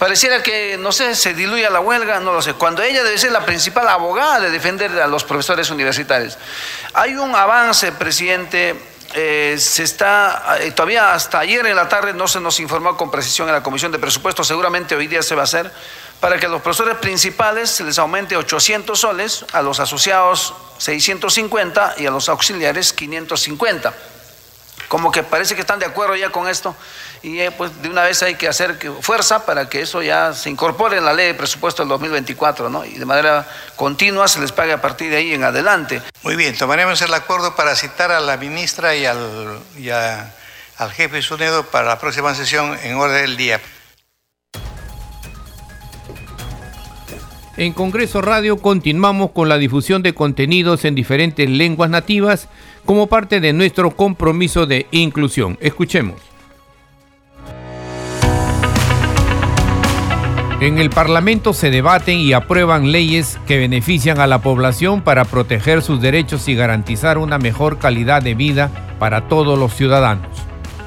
Pareciera 0.00 0.42
que, 0.42 0.78
no 0.78 0.92
sé, 0.92 1.14
se 1.14 1.34
diluye 1.34 1.68
la 1.68 1.80
huelga, 1.80 2.20
no 2.20 2.32
lo 2.32 2.40
sé, 2.40 2.54
cuando 2.54 2.82
ella 2.82 3.04
debe 3.04 3.18
ser 3.18 3.32
la 3.32 3.44
principal 3.44 3.86
abogada 3.86 4.40
de 4.40 4.50
defender 4.50 4.98
a 4.98 5.06
los 5.06 5.24
profesores 5.24 5.68
universitarios. 5.68 6.38
Hay 6.94 7.16
un 7.16 7.34
avance, 7.34 7.92
presidente, 7.92 8.80
eh, 9.12 9.56
se 9.58 9.82
está, 9.82 10.56
eh, 10.58 10.70
todavía 10.70 11.12
hasta 11.12 11.40
ayer 11.40 11.66
en 11.66 11.76
la 11.76 11.86
tarde 11.86 12.14
no 12.14 12.26
se 12.28 12.40
nos 12.40 12.60
informó 12.60 12.96
con 12.96 13.10
precisión 13.10 13.46
en 13.48 13.54
la 13.54 13.62
Comisión 13.62 13.92
de 13.92 13.98
Presupuestos, 13.98 14.46
seguramente 14.46 14.96
hoy 14.96 15.06
día 15.06 15.22
se 15.22 15.34
va 15.34 15.42
a 15.42 15.44
hacer, 15.44 15.70
para 16.18 16.38
que 16.38 16.46
a 16.46 16.48
los 16.48 16.62
profesores 16.62 16.96
principales 16.96 17.68
se 17.68 17.84
les 17.84 17.98
aumente 17.98 18.38
800 18.38 18.98
soles, 18.98 19.44
a 19.52 19.60
los 19.60 19.80
asociados 19.80 20.54
650 20.78 21.96
y 21.98 22.06
a 22.06 22.10
los 22.10 22.30
auxiliares 22.30 22.94
550. 22.94 23.92
Como 24.88 25.12
que 25.12 25.22
parece 25.22 25.54
que 25.54 25.60
están 25.60 25.78
de 25.78 25.84
acuerdo 25.84 26.16
ya 26.16 26.30
con 26.30 26.48
esto 26.48 26.74
y 27.22 27.40
eh, 27.40 27.50
pues 27.50 27.82
de 27.82 27.88
una 27.88 28.04
vez 28.04 28.22
hay 28.22 28.34
que 28.34 28.48
hacer 28.48 28.78
fuerza 29.00 29.44
para 29.44 29.68
que 29.68 29.82
eso 29.82 30.02
ya 30.02 30.32
se 30.32 30.48
incorpore 30.48 30.96
en 30.96 31.04
la 31.04 31.12
ley 31.12 31.28
de 31.28 31.34
presupuesto 31.34 31.82
del 31.82 31.88
2024, 31.90 32.70
¿no? 32.70 32.84
Y 32.84 32.94
de 32.94 33.04
manera 33.04 33.46
continua 33.76 34.26
se 34.26 34.40
les 34.40 34.52
pague 34.52 34.72
a 34.72 34.80
partir 34.80 35.10
de 35.10 35.18
ahí 35.18 35.34
en 35.34 35.44
adelante. 35.44 36.00
Muy 36.22 36.36
bien, 36.36 36.56
tomaremos 36.56 37.02
el 37.02 37.12
acuerdo 37.12 37.54
para 37.54 37.76
citar 37.76 38.10
a 38.10 38.20
la 38.20 38.36
ministra 38.36 38.96
y 38.96 39.04
al, 39.04 39.60
y 39.76 39.90
al 39.90 40.92
jefe 40.92 41.20
SUNEDO 41.20 41.64
para 41.64 41.88
la 41.88 41.98
próxima 41.98 42.34
sesión 42.34 42.78
en 42.82 42.96
orden 42.96 43.22
del 43.22 43.36
día. 43.36 43.60
En 47.56 47.74
Congreso 47.74 48.22
Radio 48.22 48.56
continuamos 48.56 49.32
con 49.32 49.50
la 49.50 49.58
difusión 49.58 50.02
de 50.02 50.14
contenidos 50.14 50.86
en 50.86 50.94
diferentes 50.94 51.50
lenguas 51.50 51.90
nativas 51.90 52.48
como 52.86 53.08
parte 53.08 53.40
de 53.40 53.52
nuestro 53.52 53.90
compromiso 53.90 54.64
de 54.64 54.86
inclusión. 54.92 55.58
Escuchemos. 55.60 56.29
En 60.60 60.78
el 60.78 60.90
Parlamento 60.90 61.54
se 61.54 61.70
debaten 61.70 62.18
y 62.18 62.34
aprueban 62.34 62.92
leyes 62.92 63.38
que 63.46 63.56
benefician 63.56 64.20
a 64.20 64.26
la 64.26 64.42
población 64.42 65.00
para 65.00 65.24
proteger 65.24 65.80
sus 65.80 66.02
derechos 66.02 66.48
y 66.48 66.54
garantizar 66.54 67.16
una 67.16 67.38
mejor 67.38 67.78
calidad 67.78 68.20
de 68.20 68.34
vida 68.34 68.70
para 68.98 69.26
todos 69.26 69.58
los 69.58 69.72
ciudadanos. 69.72 70.28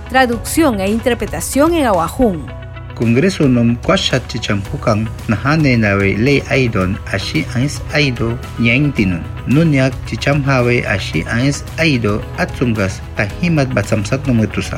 Traducción 0.09 0.79
e 0.79 0.91
interpretación 0.91 1.73
en 1.73 1.87
Aguajún. 1.87 2.45
Congreso 2.93 3.49
nom 3.49 3.75
kwashat 3.77 4.21
chichampukang 4.27 5.09
nahane 5.27 5.75
nawe 5.75 6.17
ley 6.19 6.43
aidon 6.49 6.99
ashi 7.11 7.43
ais 7.55 7.81
aido 7.93 8.37
nyaingtinun. 8.59 9.23
Nunyak 9.47 9.91
chichamhawe 10.05 10.85
ashi 10.85 11.25
ais 11.25 11.65
aido 11.79 12.21
atzungas 12.37 13.01
tahimat 13.17 13.73
batsamsat 13.73 14.27
nometusa. 14.27 14.77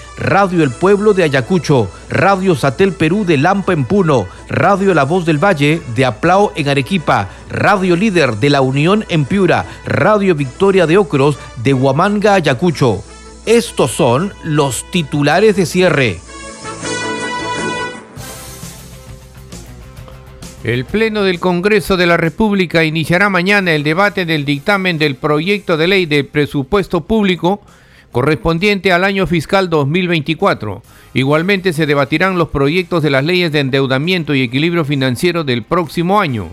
Radio 0.21 0.63
El 0.63 0.69
Pueblo 0.69 1.15
de 1.15 1.23
Ayacucho, 1.23 1.89
Radio 2.07 2.53
Satel 2.53 2.93
Perú 2.93 3.25
de 3.25 3.37
Lampa 3.37 3.73
en 3.73 3.85
Puno, 3.85 4.27
Radio 4.49 4.93
La 4.93 5.03
Voz 5.03 5.25
del 5.25 5.43
Valle 5.43 5.81
de 5.95 6.05
Aplao 6.05 6.51
en 6.55 6.69
Arequipa, 6.69 7.27
Radio 7.49 7.95
Líder 7.95 8.35
de 8.35 8.51
La 8.51 8.61
Unión 8.61 9.03
en 9.09 9.25
Piura, 9.25 9.65
Radio 9.83 10.35
Victoria 10.35 10.85
de 10.85 10.99
Ocros 10.99 11.39
de 11.63 11.73
Huamanga, 11.73 12.35
Ayacucho. 12.35 13.03
Estos 13.47 13.89
son 13.89 14.31
los 14.43 14.85
titulares 14.91 15.55
de 15.55 15.65
cierre. 15.65 16.19
El 20.63 20.85
Pleno 20.85 21.23
del 21.23 21.39
Congreso 21.39 21.97
de 21.97 22.05
la 22.05 22.17
República 22.17 22.83
iniciará 22.83 23.31
mañana 23.31 23.73
el 23.73 23.81
debate 23.81 24.27
del 24.27 24.45
dictamen 24.45 24.99
del 24.99 25.15
proyecto 25.15 25.77
de 25.77 25.87
ley 25.87 26.05
de 26.05 26.23
presupuesto 26.23 27.01
público 27.01 27.61
correspondiente 28.11 28.91
al 28.91 29.03
año 29.03 29.27
fiscal 29.27 29.69
2024. 29.69 30.81
Igualmente 31.13 31.73
se 31.73 31.85
debatirán 31.85 32.37
los 32.37 32.49
proyectos 32.49 33.03
de 33.03 33.09
las 33.09 33.23
leyes 33.23 33.51
de 33.51 33.59
endeudamiento 33.59 34.35
y 34.35 34.41
equilibrio 34.41 34.85
financiero 34.85 35.43
del 35.43 35.63
próximo 35.63 36.19
año. 36.19 36.49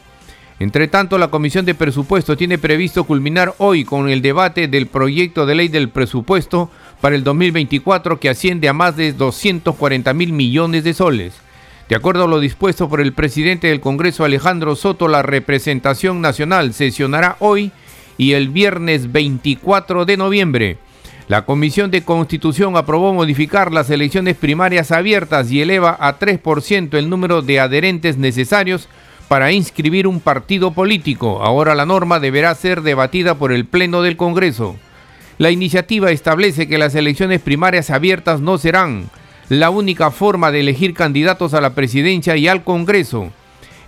Entre 0.60 0.88
tanto, 0.88 1.18
la 1.18 1.28
Comisión 1.28 1.64
de 1.64 1.74
Presupuesto 1.74 2.36
tiene 2.36 2.58
previsto 2.58 3.04
culminar 3.04 3.54
hoy 3.58 3.84
con 3.84 4.08
el 4.08 4.22
debate 4.22 4.66
del 4.66 4.88
proyecto 4.88 5.46
de 5.46 5.54
ley 5.54 5.68
del 5.68 5.88
presupuesto 5.88 6.70
para 7.00 7.14
el 7.14 7.22
2024 7.22 8.18
que 8.18 8.28
asciende 8.28 8.68
a 8.68 8.72
más 8.72 8.96
de 8.96 9.12
240 9.12 10.12
mil 10.14 10.32
millones 10.32 10.82
de 10.82 10.94
soles. 10.94 11.34
De 11.88 11.94
acuerdo 11.94 12.24
a 12.24 12.28
lo 12.28 12.40
dispuesto 12.40 12.88
por 12.88 13.00
el 13.00 13.12
presidente 13.12 13.68
del 13.68 13.80
Congreso 13.80 14.24
Alejandro 14.24 14.74
Soto, 14.74 15.06
la 15.06 15.22
representación 15.22 16.20
nacional 16.20 16.74
sesionará 16.74 17.36
hoy 17.38 17.70
y 18.18 18.32
el 18.32 18.48
viernes 18.48 19.12
24 19.12 20.04
de 20.04 20.16
noviembre. 20.16 20.78
La 21.28 21.44
Comisión 21.44 21.90
de 21.90 22.04
Constitución 22.04 22.78
aprobó 22.78 23.12
modificar 23.12 23.70
las 23.70 23.90
elecciones 23.90 24.34
primarias 24.34 24.90
abiertas 24.90 25.52
y 25.52 25.60
eleva 25.60 25.94
a 26.00 26.18
3% 26.18 26.96
el 26.96 27.10
número 27.10 27.42
de 27.42 27.60
adherentes 27.60 28.16
necesarios 28.16 28.88
para 29.28 29.52
inscribir 29.52 30.06
un 30.06 30.20
partido 30.20 30.70
político. 30.70 31.42
Ahora 31.42 31.74
la 31.74 31.84
norma 31.84 32.18
deberá 32.18 32.54
ser 32.54 32.80
debatida 32.80 33.34
por 33.34 33.52
el 33.52 33.66
Pleno 33.66 34.00
del 34.00 34.16
Congreso. 34.16 34.76
La 35.36 35.50
iniciativa 35.50 36.10
establece 36.10 36.66
que 36.66 36.78
las 36.78 36.94
elecciones 36.94 37.42
primarias 37.42 37.90
abiertas 37.90 38.40
no 38.40 38.56
serán 38.56 39.10
la 39.50 39.68
única 39.68 40.10
forma 40.10 40.50
de 40.50 40.60
elegir 40.60 40.94
candidatos 40.94 41.52
a 41.52 41.60
la 41.60 41.74
presidencia 41.74 42.38
y 42.38 42.48
al 42.48 42.64
Congreso. 42.64 43.30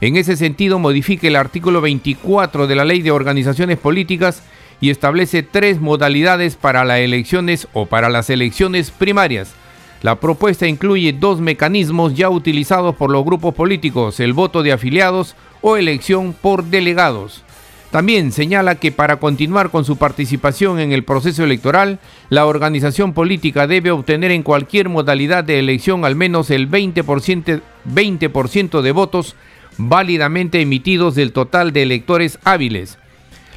En 0.02 0.16
ese 0.16 0.36
sentido, 0.36 0.78
modifica 0.78 1.26
el 1.26 1.36
artículo 1.36 1.80
24 1.80 2.66
de 2.66 2.76
la 2.76 2.84
Ley 2.84 3.00
de 3.00 3.12
Organizaciones 3.12 3.78
Políticas 3.78 4.42
y 4.80 4.90
establece 4.90 5.42
tres 5.42 5.80
modalidades 5.80 6.56
para 6.56 6.84
las 6.84 6.98
elecciones 6.98 7.68
o 7.72 7.86
para 7.86 8.08
las 8.08 8.30
elecciones 8.30 8.90
primarias. 8.90 9.54
La 10.02 10.16
propuesta 10.16 10.66
incluye 10.66 11.12
dos 11.12 11.40
mecanismos 11.40 12.14
ya 12.14 12.30
utilizados 12.30 12.96
por 12.96 13.10
los 13.10 13.24
grupos 13.24 13.54
políticos, 13.54 14.18
el 14.20 14.32
voto 14.32 14.62
de 14.62 14.72
afiliados 14.72 15.36
o 15.60 15.76
elección 15.76 16.32
por 16.32 16.64
delegados. 16.64 17.42
También 17.90 18.30
señala 18.30 18.76
que 18.76 18.92
para 18.92 19.16
continuar 19.16 19.70
con 19.70 19.84
su 19.84 19.96
participación 19.96 20.78
en 20.78 20.92
el 20.92 21.04
proceso 21.04 21.42
electoral, 21.42 21.98
la 22.28 22.46
organización 22.46 23.12
política 23.12 23.66
debe 23.66 23.90
obtener 23.90 24.30
en 24.30 24.44
cualquier 24.44 24.88
modalidad 24.88 25.42
de 25.42 25.58
elección 25.58 26.04
al 26.04 26.14
menos 26.14 26.50
el 26.50 26.70
20%, 26.70 27.60
20 27.84 28.82
de 28.82 28.92
votos 28.92 29.34
válidamente 29.76 30.60
emitidos 30.60 31.14
del 31.14 31.32
total 31.32 31.72
de 31.72 31.82
electores 31.82 32.38
hábiles. 32.44 32.96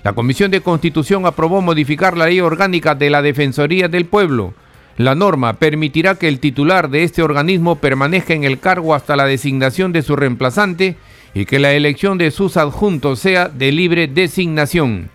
La 0.03 0.11
Comisión 0.11 0.51
de 0.51 0.59
Constitución 0.59 1.25
aprobó 1.25 1.61
modificar 1.61 2.17
la 2.17 2.25
ley 2.25 2.41
orgánica 2.41 2.93
de 2.93 3.09
la 3.09 3.21
Defensoría 3.21 3.87
del 3.87 4.05
Pueblo. 4.05 4.53
La 4.97 5.15
norma 5.15 5.53
permitirá 5.53 6.15
que 6.15 6.27
el 6.27 6.39
titular 6.39 6.89
de 6.89 7.03
este 7.03 7.23
organismo 7.23 7.77
permanezca 7.77 8.33
en 8.33 8.43
el 8.43 8.59
cargo 8.59 8.93
hasta 8.93 9.15
la 9.15 9.25
designación 9.25 9.93
de 9.93 10.01
su 10.01 10.17
reemplazante 10.17 10.97
y 11.33 11.45
que 11.45 11.57
la 11.57 11.71
elección 11.71 12.17
de 12.17 12.31
sus 12.31 12.57
adjuntos 12.57 13.19
sea 13.19 13.47
de 13.47 13.71
libre 13.71 14.07
designación. 14.07 15.09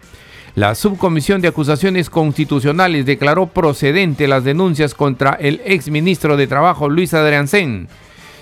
La 0.54 0.74
Subcomisión 0.74 1.42
de 1.42 1.48
Acusaciones 1.48 2.08
Constitucionales 2.08 3.04
declaró 3.04 3.48
procedente 3.48 4.26
las 4.26 4.42
denuncias 4.42 4.94
contra 4.94 5.34
el 5.34 5.60
exministro 5.66 6.38
de 6.38 6.46
Trabajo 6.46 6.88
Luis 6.88 7.12
Adriancén. 7.12 7.88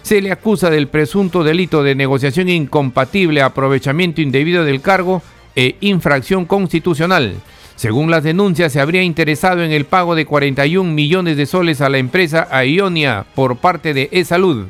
Se 0.03 0.23
le 0.23 0.31
acusa 0.31 0.71
del 0.71 0.87
presunto 0.87 1.43
delito 1.43 1.83
de 1.83 1.97
negociación 1.97 2.49
incompatible, 2.49 3.43
aprovechamiento 3.43 4.21
indebido 4.21 4.65
del 4.65 4.81
cargo 4.81 5.23
e 5.57 5.77
infracción 5.81 6.45
constitucional. 6.45 7.35
Según 7.75 8.11
las 8.11 8.23
denuncias, 8.23 8.73
se 8.73 8.81
habría 8.81 9.03
interesado 9.03 9.63
en 9.63 9.73
el 9.73 9.85
pago 9.85 10.15
de 10.15 10.25
41 10.25 10.91
millones 10.91 11.37
de 11.37 11.47
soles 11.47 11.81
a 11.81 11.89
la 11.89 11.99
empresa 11.99 12.49
Aionia 12.51 13.27
por 13.35 13.57
parte 13.57 13.93
de 13.93 14.09
E-Salud. 14.13 14.67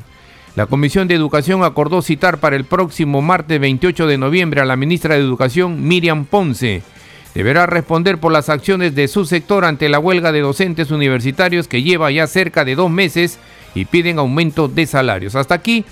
La 0.55 0.65
Comisión 0.65 1.07
de 1.07 1.15
Educación 1.15 1.63
acordó 1.63 2.01
citar 2.01 2.39
para 2.39 2.55
el 2.55 2.65
próximo 2.65 3.21
martes 3.21 3.59
28 3.59 4.07
de 4.07 4.17
noviembre 4.17 4.59
a 4.59 4.65
la 4.65 4.75
ministra 4.75 5.15
de 5.15 5.21
Educación, 5.21 5.87
Miriam 5.87 6.25
Ponce. 6.25 6.81
Deberá 7.35 7.67
responder 7.67 8.17
por 8.17 8.31
las 8.31 8.49
acciones 8.49 8.95
de 8.95 9.07
su 9.07 9.23
sector 9.25 9.65
ante 9.65 9.87
la 9.87 9.99
huelga 9.99 10.31
de 10.31 10.41
docentes 10.41 10.89
universitarios 10.89 11.67
que 11.67 11.83
lleva 11.83 12.09
ya 12.09 12.25
cerca 12.25 12.65
de 12.65 12.73
dos 12.73 12.89
meses 12.89 13.37
y 13.75 13.85
piden 13.85 14.17
aumento 14.17 14.67
de 14.67 14.87
salarios. 14.87 15.35
Hasta 15.35 15.53
aquí 15.53 15.85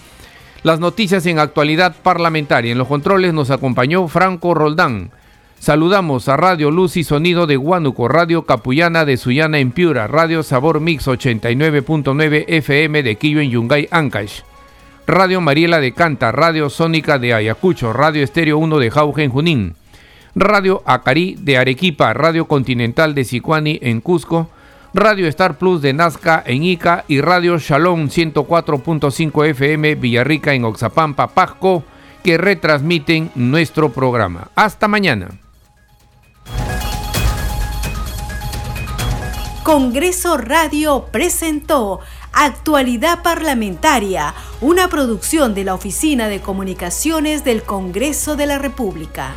las 0.63 0.79
noticias 0.79 1.25
en 1.25 1.39
actualidad 1.39 1.95
parlamentaria. 2.01 2.71
En 2.71 2.77
los 2.77 2.87
controles 2.87 3.33
nos 3.33 3.51
acompañó 3.51 4.07
Franco 4.07 4.53
Roldán. 4.53 5.11
Saludamos 5.59 6.27
a 6.27 6.37
Radio 6.37 6.69
Luz 6.69 6.97
y 6.97 7.03
Sonido 7.03 7.47
de 7.47 7.57
Huánuco, 7.57 8.07
Radio 8.07 8.45
Capullana 8.45 9.05
de 9.05 9.17
Sullana 9.17 9.59
en 9.59 9.71
Piura, 9.71 10.07
Radio 10.07 10.43
Sabor 10.43 10.79
Mix 10.79 11.07
89.9 11.07 12.45
FM 12.47 13.03
de 13.03 13.15
Quillo 13.15 13.39
en 13.39 13.51
Yungay, 13.51 13.87
Ancash. 13.89 14.41
Radio 15.07 15.39
Mariela 15.39 15.79
de 15.79 15.91
Canta, 15.91 16.31
Radio 16.31 16.67
Sónica 16.71 17.19
de 17.19 17.35
Ayacucho, 17.35 17.93
Radio 17.93 18.23
Estéreo 18.23 18.57
1 18.57 18.79
de 18.79 18.89
Jauge 18.89 19.23
en 19.23 19.29
Junín, 19.29 19.75
Radio 20.33 20.81
Acarí 20.87 21.35
de 21.39 21.59
Arequipa, 21.59 22.11
Radio 22.13 22.45
Continental 22.45 23.13
de 23.13 23.23
Sicuani 23.23 23.77
en 23.83 24.01
Cusco, 24.01 24.49
Radio 24.97 25.27
Star 25.27 25.57
Plus 25.57 25.81
de 25.81 25.91
Nazca 25.91 26.41
en 26.45 26.63
Ica 26.63 27.03
y 27.09 27.19
Radio 27.19 27.57
Shalom 27.57 28.07
104.5 28.07 29.45
FM 29.49 29.95
Villarrica 29.95 30.53
en 30.53 30.63
Oxapampa, 30.63 31.27
Pasco, 31.27 31.83
que 32.23 32.37
retransmiten 32.37 33.29
nuestro 33.35 33.91
programa. 33.91 34.47
Hasta 34.55 34.87
mañana. 34.87 35.31
Congreso 39.63 40.37
Radio 40.37 41.07
presentó 41.11 41.99
Actualidad 42.31 43.21
Parlamentaria, 43.21 44.33
una 44.61 44.87
producción 44.87 45.53
de 45.53 45.65
la 45.65 45.73
Oficina 45.73 46.29
de 46.29 46.39
Comunicaciones 46.39 47.43
del 47.43 47.63
Congreso 47.63 48.37
de 48.37 48.45
la 48.45 48.59
República. 48.59 49.33